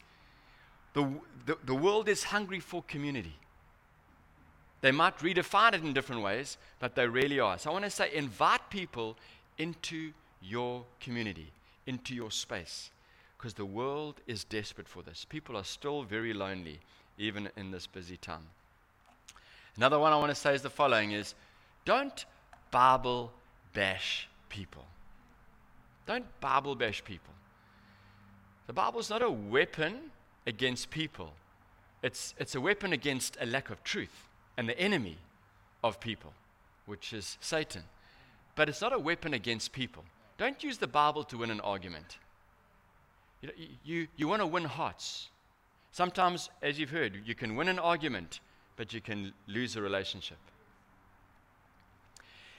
The, 0.93 1.09
the, 1.45 1.57
the 1.65 1.75
world 1.75 2.07
is 2.07 2.23
hungry 2.23 2.61
for 2.61 2.81
community. 2.83 3.35
They 4.79 4.91
might 4.91 5.17
redefine 5.19 5.73
it 5.73 5.83
in 5.83 5.91
different 5.91 6.21
ways, 6.21 6.57
but 6.79 6.95
they 6.95 7.07
really 7.07 7.41
are. 7.41 7.57
So 7.57 7.71
I 7.71 7.73
want 7.73 7.85
to 7.85 7.91
say 7.91 8.13
invite 8.13 8.69
people 8.69 9.17
into 9.57 10.11
your 10.41 10.83
community, 10.99 11.51
into 11.85 12.15
your 12.15 12.31
space. 12.31 12.91
because 13.43 13.55
the 13.55 13.65
world 13.65 14.21
is 14.25 14.45
desperate 14.45 14.87
for 14.87 15.03
this. 15.03 15.25
People 15.27 15.57
are 15.57 15.65
still 15.65 16.03
very 16.03 16.33
lonely, 16.33 16.79
even 17.17 17.49
in 17.57 17.71
this 17.71 17.87
busy 17.87 18.15
time. 18.15 18.47
Another 19.75 19.99
one 19.99 20.13
I 20.13 20.15
want 20.15 20.29
to 20.29 20.35
say 20.35 20.55
is 20.55 20.61
the 20.61 20.69
following 20.69 21.11
is 21.11 21.35
don't 21.83 22.25
Bible 22.71 23.33
bash 23.73 24.29
people. 24.47 24.85
Don't 26.07 26.23
Bible 26.39 26.73
bash 26.75 27.03
people. 27.03 27.33
The 28.67 28.71
Bible 28.71 29.01
is 29.01 29.09
not 29.09 29.21
a 29.21 29.29
weapon 29.29 30.11
against 30.47 30.89
people. 30.89 31.33
It's, 32.01 32.33
it's 32.37 32.55
a 32.55 32.61
weapon 32.61 32.93
against 32.93 33.35
a 33.41 33.45
lack 33.45 33.69
of 33.69 33.83
truth 33.83 34.29
and 34.55 34.69
the 34.69 34.79
enemy 34.79 35.17
of 35.83 35.99
people, 35.99 36.31
which 36.85 37.11
is 37.11 37.37
Satan. 37.41 37.83
But 38.55 38.69
it's 38.69 38.79
not 38.79 38.93
a 38.93 38.99
weapon 38.99 39.33
against 39.33 39.73
people. 39.73 40.05
Don't 40.37 40.63
use 40.63 40.77
the 40.77 40.87
Bible 40.87 41.23
to 41.25 41.37
win 41.37 41.51
an 41.51 41.59
argument. 41.59 42.17
You, 43.41 43.49
you, 43.83 44.07
you 44.15 44.27
want 44.27 44.41
to 44.41 44.47
win 44.47 44.65
hearts. 44.65 45.29
Sometimes, 45.91 46.49
as 46.61 46.79
you've 46.79 46.89
heard, 46.89 47.21
you 47.25 47.35
can 47.35 47.55
win 47.55 47.67
an 47.67 47.79
argument, 47.79 48.39
but 48.77 48.93
you 48.93 49.01
can 49.01 49.33
lose 49.47 49.75
a 49.75 49.81
relationship. 49.81 50.37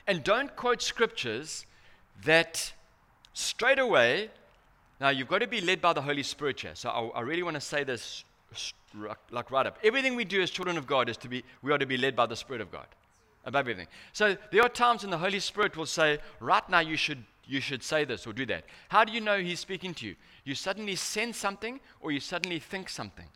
And 0.06 0.22
don't 0.22 0.54
quote 0.54 0.82
scriptures 0.82 1.66
that 2.24 2.72
straight 3.32 3.78
away, 3.78 4.30
now 5.00 5.08
you've 5.08 5.28
got 5.28 5.38
to 5.38 5.46
be 5.46 5.60
led 5.60 5.80
by 5.80 5.92
the 5.92 6.02
Holy 6.02 6.22
Spirit 6.22 6.60
here. 6.60 6.74
So 6.74 6.90
I, 6.90 7.18
I 7.18 7.20
really 7.22 7.42
want 7.42 7.54
to 7.54 7.60
say 7.60 7.82
this 7.84 8.24
like 9.30 9.50
right 9.50 9.66
up. 9.66 9.78
Everything 9.82 10.14
we 10.14 10.24
do 10.24 10.40
as 10.40 10.50
children 10.50 10.78
of 10.78 10.86
God 10.86 11.08
is 11.08 11.16
to 11.18 11.28
be, 11.28 11.42
we 11.62 11.72
are 11.72 11.78
to 11.78 11.86
be 11.86 11.96
led 11.96 12.14
by 12.14 12.26
the 12.26 12.36
Spirit 12.36 12.60
of 12.60 12.70
God 12.70 12.86
above 13.44 13.60
everything. 13.60 13.88
So 14.12 14.36
there 14.52 14.62
are 14.62 14.68
times 14.68 15.02
when 15.02 15.10
the 15.10 15.18
Holy 15.18 15.40
Spirit 15.40 15.76
will 15.76 15.86
say, 15.86 16.18
right 16.40 16.68
now 16.68 16.80
you 16.80 16.96
should, 16.96 17.24
you 17.46 17.60
should 17.60 17.82
say 17.82 18.04
this 18.04 18.26
or 18.26 18.32
do 18.32 18.46
that. 18.46 18.64
How 18.88 19.04
do 19.04 19.12
you 19.12 19.20
know 19.20 19.38
He's 19.38 19.60
speaking 19.60 19.94
to 19.94 20.06
you? 20.06 20.16
You 20.44 20.54
suddenly 20.54 20.96
sense 20.96 21.36
something 21.36 21.80
or 22.00 22.12
you 22.12 22.20
suddenly 22.20 22.58
think 22.58 22.88
something. 22.88 23.26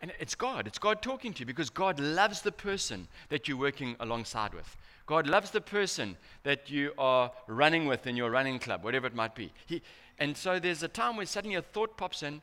And 0.00 0.12
it's 0.20 0.34
God. 0.34 0.66
It's 0.66 0.78
God 0.78 1.00
talking 1.00 1.32
to 1.32 1.40
you 1.40 1.46
because 1.46 1.70
God 1.70 1.98
loves 1.98 2.42
the 2.42 2.52
person 2.52 3.08
that 3.30 3.48
you're 3.48 3.56
working 3.56 3.96
alongside 4.00 4.52
with. 4.52 4.76
God 5.06 5.26
loves 5.26 5.50
the 5.50 5.60
person 5.60 6.16
that 6.42 6.70
you 6.70 6.92
are 6.98 7.30
running 7.46 7.86
with 7.86 8.06
in 8.06 8.16
your 8.16 8.30
running 8.30 8.58
club, 8.58 8.84
whatever 8.84 9.06
it 9.06 9.14
might 9.14 9.34
be. 9.34 9.52
He, 9.66 9.82
and 10.18 10.36
so 10.36 10.58
there's 10.58 10.82
a 10.82 10.88
time 10.88 11.16
when 11.16 11.26
suddenly 11.26 11.56
a 11.56 11.62
thought 11.62 11.96
pops 11.96 12.22
in. 12.22 12.42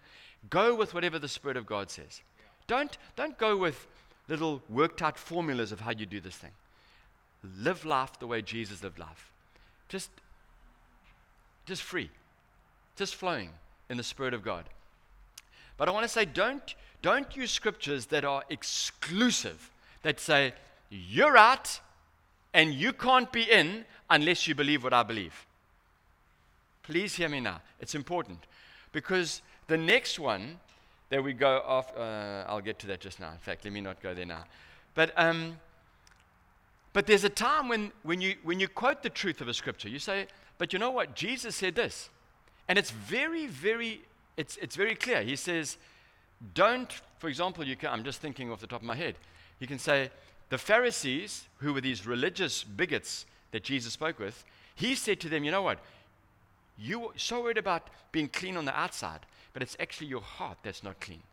Go 0.49 0.75
with 0.75 0.93
whatever 0.93 1.19
the 1.19 1.27
Spirit 1.27 1.57
of 1.57 1.65
God 1.65 1.89
says. 1.89 2.21
Don't, 2.67 2.97
don't 3.15 3.37
go 3.37 3.57
with 3.57 3.87
little 4.27 4.61
worked 4.69 5.01
out 5.01 5.17
formulas 5.17 5.71
of 5.71 5.81
how 5.81 5.91
you 5.91 6.05
do 6.05 6.19
this 6.19 6.35
thing. 6.35 6.51
Live 7.59 7.85
life 7.85 8.19
the 8.19 8.27
way 8.27 8.41
Jesus 8.41 8.83
lived 8.83 8.99
life. 8.99 9.31
Just, 9.89 10.09
just 11.71 11.83
free, 11.83 12.09
just 12.97 13.15
flowing 13.15 13.49
in 13.89 13.95
the 13.95 14.03
Spirit 14.03 14.33
of 14.33 14.43
God. 14.43 14.65
But 15.77 15.87
I 15.87 15.91
want 15.93 16.03
to 16.03 16.09
say 16.09 16.25
don't, 16.25 16.75
don't 17.01 17.33
use 17.33 17.49
scriptures 17.49 18.07
that 18.07 18.25
are 18.25 18.43
exclusive, 18.49 19.71
that 20.01 20.19
say, 20.19 20.53
you're 20.89 21.37
out 21.37 21.79
and 22.53 22.73
you 22.73 22.91
can't 22.91 23.31
be 23.31 23.43
in 23.43 23.85
unless 24.09 24.49
you 24.49 24.53
believe 24.53 24.83
what 24.83 24.91
I 24.91 25.03
believe. 25.03 25.45
Please 26.83 27.15
hear 27.15 27.29
me 27.29 27.39
now. 27.39 27.61
It's 27.79 27.95
important. 27.95 28.39
Because 28.91 29.41
the 29.67 29.77
next 29.77 30.19
one 30.19 30.59
that 31.07 31.23
we 31.23 31.31
go 31.31 31.63
off, 31.65 31.95
uh, 31.95 32.43
I'll 32.49 32.59
get 32.59 32.79
to 32.79 32.87
that 32.87 32.99
just 32.99 33.17
now. 33.21 33.31
In 33.31 33.37
fact, 33.37 33.63
let 33.63 33.71
me 33.71 33.79
not 33.79 34.01
go 34.03 34.13
there 34.13 34.25
now. 34.25 34.43
But, 34.93 35.13
um, 35.15 35.57
but 36.91 37.07
there's 37.07 37.23
a 37.23 37.29
time 37.29 37.69
when, 37.69 37.93
when, 38.03 38.19
you, 38.19 38.35
when 38.43 38.59
you 38.59 38.67
quote 38.67 39.03
the 39.03 39.09
truth 39.09 39.39
of 39.39 39.47
a 39.47 39.53
scripture, 39.53 39.87
you 39.87 39.99
say, 39.99 40.27
but 40.61 40.73
you 40.73 40.77
know 40.77 40.91
what? 40.91 41.15
Jesus 41.15 41.55
said 41.55 41.73
this. 41.73 42.11
And 42.67 42.77
it's 42.77 42.91
very, 42.91 43.47
very, 43.47 44.03
it's, 44.37 44.57
it's 44.57 44.75
very 44.75 44.93
clear. 44.93 45.23
He 45.23 45.35
says, 45.35 45.77
don't, 46.53 46.93
for 47.17 47.29
example, 47.29 47.65
you 47.65 47.75
can, 47.75 47.89
I'm 47.89 48.03
just 48.03 48.21
thinking 48.21 48.51
off 48.51 48.61
the 48.61 48.67
top 48.67 48.81
of 48.81 48.85
my 48.85 48.95
head. 48.95 49.15
You 49.57 49.65
can 49.65 49.79
say, 49.79 50.11
the 50.49 50.59
Pharisees, 50.59 51.47
who 51.61 51.73
were 51.73 51.81
these 51.81 52.05
religious 52.05 52.63
bigots 52.63 53.25
that 53.49 53.63
Jesus 53.63 53.93
spoke 53.93 54.19
with, 54.19 54.43
he 54.75 54.93
said 54.93 55.19
to 55.21 55.29
them, 55.29 55.43
you 55.43 55.49
know 55.49 55.63
what? 55.63 55.79
You're 56.77 57.11
so 57.17 57.41
worried 57.41 57.57
about 57.57 57.87
being 58.11 58.27
clean 58.27 58.55
on 58.55 58.65
the 58.65 58.79
outside, 58.79 59.21
but 59.53 59.63
it's 59.63 59.75
actually 59.79 60.09
your 60.09 60.21
heart 60.21 60.59
that's 60.61 60.83
not 60.83 60.99
clean. 60.99 61.23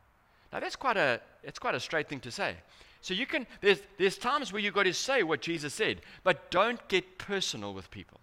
Now 0.55 0.61
that's 0.61 0.77
quite 0.77 0.97
a 0.97 1.21
that's 1.45 1.59
quite 1.59 1.75
a 1.75 1.81
straight 1.81 2.09
thing 2.09 2.21
to 2.21 2.31
say. 2.31 2.55
So 3.03 3.13
you 3.13 3.27
can 3.27 3.47
there's 3.61 3.81
there's 3.99 4.17
times 4.17 4.55
where 4.55 4.63
you've 4.63 4.73
got 4.73 4.85
to 4.85 4.95
say 4.95 5.23
what 5.23 5.43
Jesus 5.43 5.75
said, 5.75 6.01
but 6.25 6.51
don't 6.51 6.89
get 6.89 7.19
personal 7.19 7.75
with 7.75 7.91
people. 7.91 8.19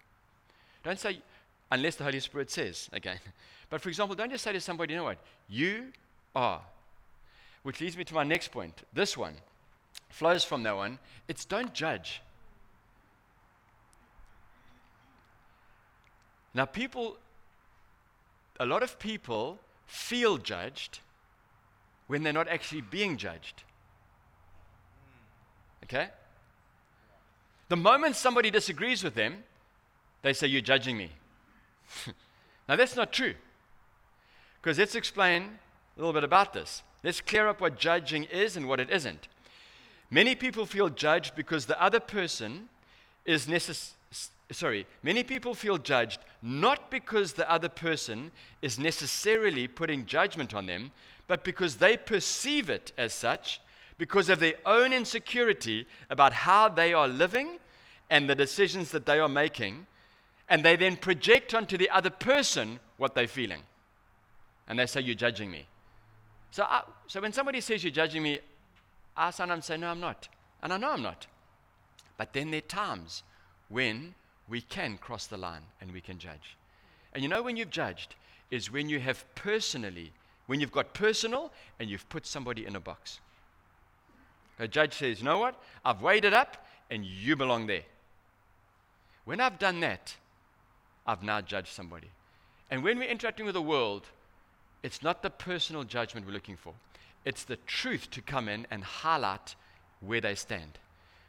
Don't 0.86 1.00
say 1.00 1.20
unless 1.72 1.96
the 1.96 2.04
Holy 2.04 2.20
Spirit 2.20 2.48
says 2.48 2.88
again. 2.92 3.18
But 3.68 3.80
for 3.80 3.88
example, 3.88 4.14
don't 4.14 4.30
just 4.30 4.44
say 4.44 4.52
to 4.52 4.60
somebody, 4.60 4.92
you 4.92 4.98
know 4.98 5.04
what, 5.04 5.18
you 5.48 5.86
are. 6.36 6.62
Which 7.64 7.80
leads 7.80 7.96
me 7.96 8.04
to 8.04 8.14
my 8.14 8.22
next 8.22 8.52
point. 8.52 8.84
This 8.92 9.16
one 9.16 9.34
flows 10.08 10.44
from 10.44 10.62
that 10.62 10.76
one. 10.76 11.00
It's 11.26 11.44
don't 11.44 11.74
judge. 11.74 12.22
Now, 16.54 16.64
people, 16.64 17.16
a 18.60 18.66
lot 18.66 18.84
of 18.84 19.00
people 19.00 19.58
feel 19.88 20.38
judged 20.38 21.00
when 22.06 22.22
they're 22.22 22.32
not 22.32 22.46
actually 22.46 22.82
being 22.82 23.16
judged. 23.16 23.64
Okay? 25.82 26.10
The 27.68 27.76
moment 27.76 28.14
somebody 28.14 28.52
disagrees 28.52 29.02
with 29.02 29.16
them, 29.16 29.42
they 30.22 30.32
say, 30.32 30.46
You're 30.46 30.60
judging 30.60 30.96
me. 30.96 31.10
now, 32.68 32.76
that's 32.76 32.96
not 32.96 33.12
true. 33.12 33.34
Because 34.60 34.78
let's 34.78 34.94
explain 34.94 35.42
a 35.96 36.00
little 36.00 36.12
bit 36.12 36.24
about 36.24 36.52
this. 36.52 36.82
Let's 37.04 37.20
clear 37.20 37.48
up 37.48 37.60
what 37.60 37.78
judging 37.78 38.24
is 38.24 38.56
and 38.56 38.68
what 38.68 38.80
it 38.80 38.90
isn't. 38.90 39.28
Many 40.10 40.34
people 40.34 40.66
feel 40.66 40.88
judged 40.88 41.34
because 41.36 41.66
the 41.66 41.80
other 41.80 42.00
person 42.00 42.68
is 43.24 43.48
necessary 43.48 43.96
sorry, 44.52 44.86
many 45.02 45.24
people 45.24 45.54
feel 45.54 45.78
judged 45.78 46.20
not 46.42 46.90
because 46.90 47.32
the 47.32 47.50
other 47.50 47.68
person 47.68 48.30
is 48.62 48.78
necessarily 48.78 49.66
putting 49.66 50.06
judgment 50.06 50.54
on 50.54 50.66
them, 50.66 50.92
but 51.26 51.42
because 51.42 51.76
they 51.76 51.96
perceive 51.96 52.70
it 52.70 52.92
as 52.96 53.12
such 53.12 53.60
because 53.98 54.28
of 54.28 54.38
their 54.38 54.54
own 54.64 54.92
insecurity 54.92 55.86
about 56.10 56.32
how 56.32 56.68
they 56.68 56.92
are 56.92 57.08
living 57.08 57.58
and 58.10 58.28
the 58.28 58.34
decisions 58.34 58.90
that 58.90 59.06
they 59.06 59.18
are 59.18 59.28
making. 59.28 59.86
And 60.48 60.64
they 60.64 60.76
then 60.76 60.96
project 60.96 61.54
onto 61.54 61.76
the 61.76 61.90
other 61.90 62.10
person 62.10 62.78
what 62.96 63.14
they're 63.14 63.26
feeling. 63.26 63.62
And 64.68 64.78
they 64.78 64.86
say, 64.86 65.00
You're 65.00 65.14
judging 65.14 65.50
me. 65.50 65.66
So, 66.50 66.64
I, 66.64 66.82
so 67.06 67.20
when 67.20 67.32
somebody 67.32 67.60
says 67.60 67.82
you're 67.82 67.92
judging 67.92 68.22
me, 68.22 68.38
I 69.16 69.30
sometimes 69.30 69.66
say, 69.66 69.76
No, 69.76 69.88
I'm 69.88 70.00
not. 70.00 70.28
And 70.62 70.72
I 70.72 70.76
know 70.76 70.90
I'm 70.90 71.02
not. 71.02 71.26
But 72.16 72.32
then 72.32 72.50
there 72.50 72.58
are 72.58 72.62
times 72.62 73.22
when 73.68 74.14
we 74.48 74.60
can 74.60 74.98
cross 74.98 75.26
the 75.26 75.36
line 75.36 75.62
and 75.80 75.92
we 75.92 76.00
can 76.00 76.18
judge. 76.18 76.56
And 77.12 77.22
you 77.22 77.28
know 77.28 77.42
when 77.42 77.56
you've 77.56 77.70
judged 77.70 78.14
is 78.50 78.70
when 78.70 78.88
you 78.88 79.00
have 79.00 79.24
personally, 79.34 80.12
when 80.46 80.60
you've 80.60 80.72
got 80.72 80.94
personal 80.94 81.52
and 81.80 81.90
you've 81.90 82.08
put 82.08 82.26
somebody 82.26 82.64
in 82.64 82.76
a 82.76 82.80
box. 82.80 83.20
A 84.58 84.68
judge 84.68 84.94
says, 84.94 85.18
you 85.18 85.24
know 85.24 85.38
what? 85.38 85.60
I've 85.84 86.00
weighed 86.00 86.24
it 86.24 86.32
up 86.32 86.66
and 86.90 87.04
you 87.04 87.36
belong 87.36 87.66
there. 87.66 87.82
When 89.24 89.40
I've 89.40 89.58
done 89.58 89.80
that, 89.80 90.14
I've 91.06 91.22
now 91.22 91.40
judged 91.40 91.72
somebody. 91.72 92.10
And 92.70 92.82
when 92.82 92.98
we're 92.98 93.08
interacting 93.08 93.46
with 93.46 93.54
the 93.54 93.62
world, 93.62 94.06
it's 94.82 95.02
not 95.02 95.22
the 95.22 95.30
personal 95.30 95.84
judgment 95.84 96.26
we're 96.26 96.32
looking 96.32 96.56
for. 96.56 96.74
It's 97.24 97.44
the 97.44 97.56
truth 97.66 98.10
to 98.12 98.22
come 98.22 98.48
in 98.48 98.66
and 98.70 98.82
highlight 98.84 99.54
where 100.00 100.20
they 100.20 100.34
stand. 100.34 100.78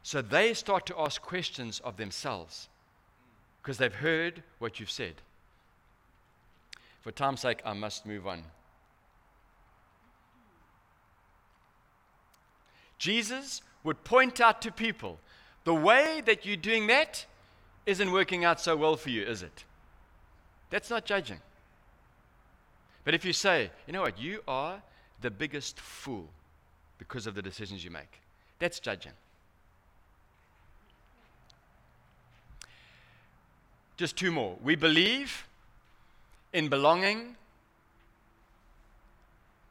So 0.04 0.22
they 0.22 0.54
start 0.54 0.86
to 0.88 1.00
ask 1.00 1.22
questions 1.22 1.80
of 1.84 1.98
themselves 1.98 2.70
because 3.62 3.78
they've 3.78 3.94
heard 3.94 4.44
what 4.60 4.80
you've 4.80 4.92
said. 4.92 5.16
For 7.02 7.12
time's 7.12 7.42
sake, 7.42 7.62
I 7.66 7.74
must 7.74 8.06
move 8.06 8.28
on. 8.28 8.44
Jesus 12.98 13.62
would 13.84 14.04
point 14.04 14.42
out 14.42 14.62
to 14.64 14.72
people 14.72 15.20
the 15.64 15.74
way 15.74 16.22
that 16.26 16.46
you're 16.46 16.58
doing 16.58 16.88
that 16.88 17.26
isn't 17.88 18.12
working 18.12 18.44
out 18.44 18.60
so 18.60 18.76
well 18.76 18.98
for 18.98 19.10
you, 19.10 19.24
is 19.24 19.42
it? 19.42 19.64
That's 20.70 20.90
not 20.90 21.06
judging. 21.06 21.40
But 23.06 23.16
if 23.16 23.24
you 23.24 23.32
say, 23.32 23.72
you 23.88 23.94
know 23.94 24.02
what, 24.02 24.20
you 24.20 24.42
are 24.48 24.82
the 25.22 25.32
biggest 25.32 25.80
fool 25.80 26.28
because 27.00 27.26
of 27.26 27.34
the 27.34 27.42
decisions 27.42 27.86
you 27.86 27.90
make, 27.90 28.22
that's 28.60 28.80
judging. 28.80 29.14
Just 33.96 34.18
two 34.18 34.32
more. 34.32 34.58
We 34.62 34.76
believe 34.76 35.48
in 36.52 36.68
belonging 36.68 37.38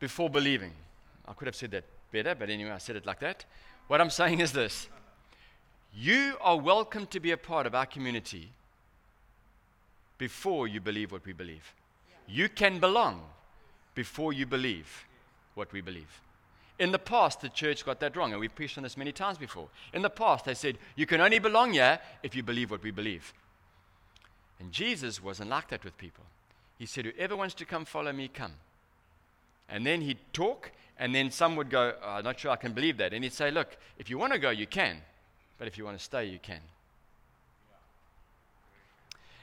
before 0.00 0.31
believing. 0.31 0.72
I 1.29 1.35
could 1.35 1.46
have 1.46 1.55
said 1.55 1.70
that 1.72 1.85
better, 2.11 2.35
but 2.35 2.48
anyway, 2.48 2.70
I 2.70 2.79
said 2.79 2.96
it 2.96 3.05
like 3.05 3.20
that. 3.20 3.44
What 3.88 4.00
I'm 4.00 4.11
saying 4.11 4.40
is 4.40 4.52
this 4.52 4.88
you 5.96 6.37
are 6.42 6.59
welcome 6.59 7.06
to 7.06 7.18
be 7.18 7.30
a 7.30 7.38
part 7.38 7.66
of 7.66 7.74
our 7.74 7.87
community 7.87 8.50
before 10.18 10.68
you 10.68 10.78
believe 10.78 11.11
what 11.11 11.24
we 11.24 11.32
believe. 11.32 11.72
You 12.28 12.50
can 12.50 12.78
belong 12.80 13.22
before 13.94 14.35
you 14.35 14.44
believe 14.44 15.06
what 15.54 15.72
we 15.72 15.80
believe. 15.80 16.20
In 16.78 16.92
the 16.92 16.98
past, 16.98 17.40
the 17.40 17.48
church 17.48 17.87
got 17.87 18.00
that 18.00 18.14
wrong, 18.14 18.32
and 18.32 18.40
we've 18.40 18.54
preached 18.54 18.76
on 18.76 18.82
this 18.82 18.98
many 18.98 19.11
times 19.11 19.38
before. 19.38 19.68
In 19.94 20.02
the 20.02 20.11
past, 20.11 20.44
they 20.44 20.52
said, 20.52 20.76
You 20.96 21.06
can 21.06 21.22
only 21.22 21.38
belong 21.38 21.72
here 21.72 21.98
if 22.22 22.35
you 22.35 22.42
believe 22.42 22.70
what 22.70 22.82
we 22.82 22.90
believe. 22.90 23.32
And 24.61 24.72
Jesus 24.72 25.22
wasn't 25.22 25.48
like 25.48 25.68
that 25.68 25.82
with 25.82 25.96
people. 25.96 26.24
He 26.78 26.85
said, 26.85 27.06
Whoever 27.06 27.37
wants 27.37 27.54
to 27.54 27.64
come 27.64 27.87
follow 27.87 28.12
me, 28.12 28.28
come. 28.28 28.52
And 29.70 29.87
then 29.87 30.02
he'd 30.02 30.18
talk, 30.35 30.72
and 30.98 31.14
then 31.14 31.30
some 31.30 31.56
would 31.56 31.70
go, 31.70 31.94
oh, 32.02 32.09
I'm 32.16 32.24
not 32.24 32.38
sure 32.38 32.50
I 32.50 32.56
can 32.56 32.72
believe 32.72 32.98
that. 32.98 33.14
And 33.14 33.24
he'd 33.24 33.32
say, 33.32 33.50
Look, 33.50 33.78
if 33.98 34.11
you 34.11 34.18
want 34.18 34.35
to 34.35 34.38
go, 34.38 34.50
you 34.50 34.66
can. 34.66 35.00
But 35.59 35.69
if 35.69 35.79
you 35.79 35.85
want 35.85 35.99
to 35.99 36.05
stay, 36.05 36.27
you 36.27 36.38
can. 36.38 36.61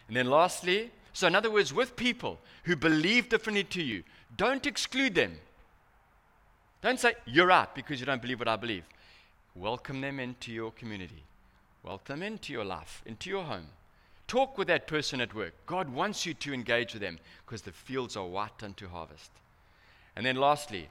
And 0.07 0.17
then 0.17 0.29
lastly, 0.29 0.91
so 1.13 1.27
in 1.27 1.35
other 1.35 1.51
words, 1.51 1.73
with 1.73 1.95
people 1.95 2.39
who 2.63 2.75
believe 2.75 3.29
differently 3.29 3.63
to 3.65 3.81
you, 3.81 4.03
don't 4.35 4.65
exclude 4.65 5.15
them. 5.15 5.39
Don't 6.81 6.99
say, 6.99 7.13
you're 7.25 7.51
out 7.51 7.75
because 7.75 7.99
you 7.99 8.05
don't 8.05 8.21
believe 8.21 8.39
what 8.39 8.47
I 8.47 8.55
believe. 8.55 8.83
Welcome 9.55 10.01
them 10.01 10.19
into 10.19 10.51
your 10.51 10.71
community. 10.71 11.23
Welcome 11.83 12.19
them 12.19 12.33
into 12.33 12.51
your 12.51 12.65
life, 12.65 13.01
into 13.05 13.29
your 13.29 13.43
home. 13.43 13.67
Talk 14.27 14.57
with 14.57 14.67
that 14.67 14.87
person 14.87 15.21
at 15.21 15.33
work. 15.33 15.53
God 15.65 15.89
wants 15.89 16.25
you 16.25 16.33
to 16.33 16.53
engage 16.53 16.93
with 16.93 17.01
them 17.01 17.19
because 17.45 17.61
the 17.61 17.71
fields 17.71 18.17
are 18.17 18.25
white 18.25 18.63
unto 18.63 18.87
harvest. 18.87 19.31
And 20.15 20.25
then 20.25 20.35
lastly, 20.35 20.89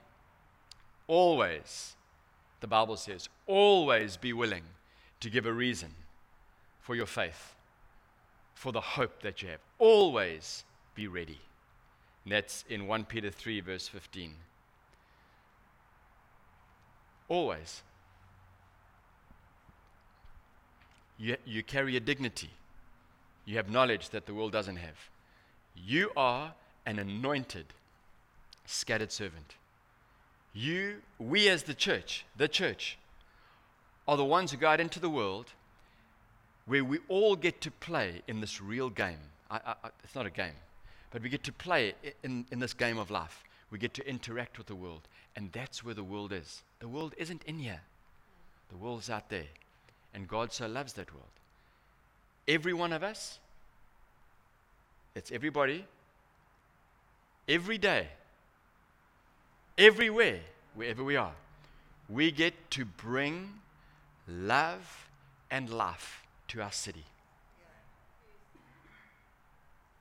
always, 1.07 1.95
the 2.61 2.67
Bible 2.67 2.97
says, 2.97 3.29
always 3.47 4.17
be 4.17 4.33
willing 4.33 4.65
to 5.23 5.31
give 5.31 5.47
a 5.47 5.53
reason 5.53 5.95
for 6.81 6.97
your 6.97 7.07
faith, 7.07 7.55
for 8.55 8.73
the 8.73 8.81
hope 8.81 9.23
that 9.23 9.41
you 9.41 9.49
have. 9.49 9.61
Always 9.79 10.65
be 10.97 11.07
ready. 11.07 11.39
And 12.25 12.33
that's 12.33 12.65
in 12.69 12.89
1 12.89 13.05
Peter 13.05 13.31
3, 13.31 13.61
verse 13.61 13.87
15. 13.87 14.35
Always. 17.29 17.83
You, 21.19 21.37
you 21.45 21.63
carry 21.63 21.97
a 21.97 22.01
dignity. 22.01 22.51
You 23.45 23.57
have 23.57 23.71
knowledge 23.71 24.11
that 24.11 24.27
the 24.27 24.35
world 24.35 24.51
doesn't 24.51 24.77
have. 24.77 25.09
You 25.77 26.11
are 26.17 26.53
an 26.85 26.99
anointed, 26.99 27.67
scattered 28.67 29.13
servant. 29.13 29.55
You, 30.53 30.97
we 31.21 31.49
as 31.49 31.63
the 31.63 31.75
church, 31.75 32.27
the 32.37 32.49
church, 32.49 32.99
are 34.07 34.17
the 34.17 34.25
ones 34.25 34.51
who 34.51 34.57
go 34.57 34.69
out 34.69 34.81
into 34.81 35.01
the 35.01 35.11
world 35.11 35.47
where 36.67 36.85
we 36.85 36.99
all 37.09 37.37
get 37.37 37.61
to 37.62 37.71
play 37.71 38.23
in 38.29 38.41
this 38.41 38.61
real 38.61 38.91
game. 38.91 39.19
I, 39.51 39.61
I, 39.67 39.75
it's 40.05 40.15
not 40.15 40.27
a 40.27 40.31
game, 40.31 40.55
but 41.11 41.23
we 41.23 41.29
get 41.29 41.45
to 41.45 41.53
play 41.53 41.95
in, 42.23 42.47
in 42.51 42.59
this 42.59 42.75
game 42.75 42.99
of 42.99 43.11
life. 43.11 43.45
We 43.71 43.79
get 43.79 43.95
to 43.95 44.09
interact 44.09 44.59
with 44.59 44.67
the 44.67 44.75
world. 44.75 45.09
And 45.35 45.51
that's 45.53 45.83
where 45.83 45.95
the 45.95 46.05
world 46.05 46.33
is. 46.33 46.62
The 46.79 46.88
world 46.88 47.15
isn't 47.17 47.43
in 47.45 47.59
here, 47.59 47.81
the 48.71 48.77
world's 48.77 49.11
out 49.11 49.29
there. 49.29 49.47
And 50.15 50.29
God 50.29 50.53
so 50.53 50.67
loves 50.67 50.93
that 50.95 51.12
world. 51.12 51.27
Every 52.47 52.75
one 52.75 52.93
of 52.93 53.03
us, 53.03 53.38
it's 55.15 55.33
everybody, 55.33 55.87
every 57.49 57.79
day, 57.79 58.09
everywhere, 59.79 60.41
wherever 60.75 61.03
we 61.03 61.17
are, 61.17 61.33
we 62.09 62.31
get 62.31 62.71
to 62.73 62.85
bring 62.85 63.49
love 64.29 65.09
and 65.51 65.71
life 65.71 66.23
to 66.49 66.63
our 66.63 66.73
city. 66.73 67.05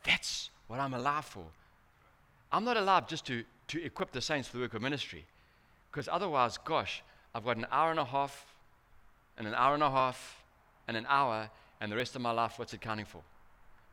That's 0.03 0.49
what 0.67 0.79
I'm 0.79 0.93
alive 0.93 1.25
for. 1.25 1.45
I'm 2.51 2.63
not 2.63 2.77
alive 2.77 3.07
just 3.07 3.25
to 3.27 3.43
to 3.71 3.81
equip 3.85 4.11
the 4.11 4.19
saints 4.19 4.49
for 4.49 4.57
the 4.57 4.63
work 4.63 4.73
of 4.73 4.81
ministry. 4.81 5.23
Because 5.89 6.09
otherwise, 6.11 6.57
gosh, 6.57 7.01
I've 7.33 7.45
got 7.45 7.55
an 7.55 7.65
hour 7.71 7.89
and 7.89 7.99
a 7.99 8.05
half, 8.05 8.45
and 9.37 9.47
an 9.47 9.53
hour 9.53 9.73
and 9.73 9.83
a 9.83 9.89
half, 9.89 10.43
and 10.89 10.97
an 10.97 11.05
hour, 11.07 11.49
and 11.79 11.89
the 11.89 11.95
rest 11.95 12.15
of 12.17 12.21
my 12.21 12.31
life, 12.31 12.59
what's 12.59 12.73
it 12.73 12.81
counting 12.81 13.05
for? 13.05 13.21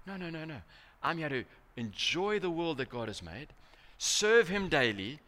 No, 0.04 0.16
no, 0.16 0.30
no, 0.30 0.44
no. 0.44 0.56
I'm 1.00 1.18
here 1.18 1.28
to 1.28 1.44
enjoy 1.76 2.40
the 2.40 2.50
world 2.50 2.78
that 2.78 2.88
God 2.90 3.06
has 3.06 3.22
made, 3.22 3.46
serve 3.98 4.48
Him 4.48 4.68
daily, 4.68 5.20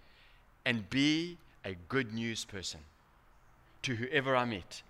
and 0.64 0.90
be 0.90 1.38
a 1.64 1.74
good 1.88 2.12
news 2.12 2.44
person 2.44 2.80
to 3.82 3.94
whoever 3.94 4.34
I 4.34 4.46
meet. 4.46 4.82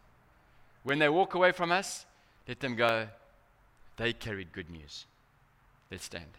When 0.83 0.99
they 0.99 1.09
walk 1.09 1.35
away 1.35 1.53
from 1.53 1.73
us, 1.73 2.07
let 2.49 2.61
them 2.61 2.75
go, 2.75 3.09
they 3.97 4.13
carried 4.13 4.53
good 4.53 4.71
news. 4.71 5.07
Let's 5.91 6.05
stand. 6.05 6.31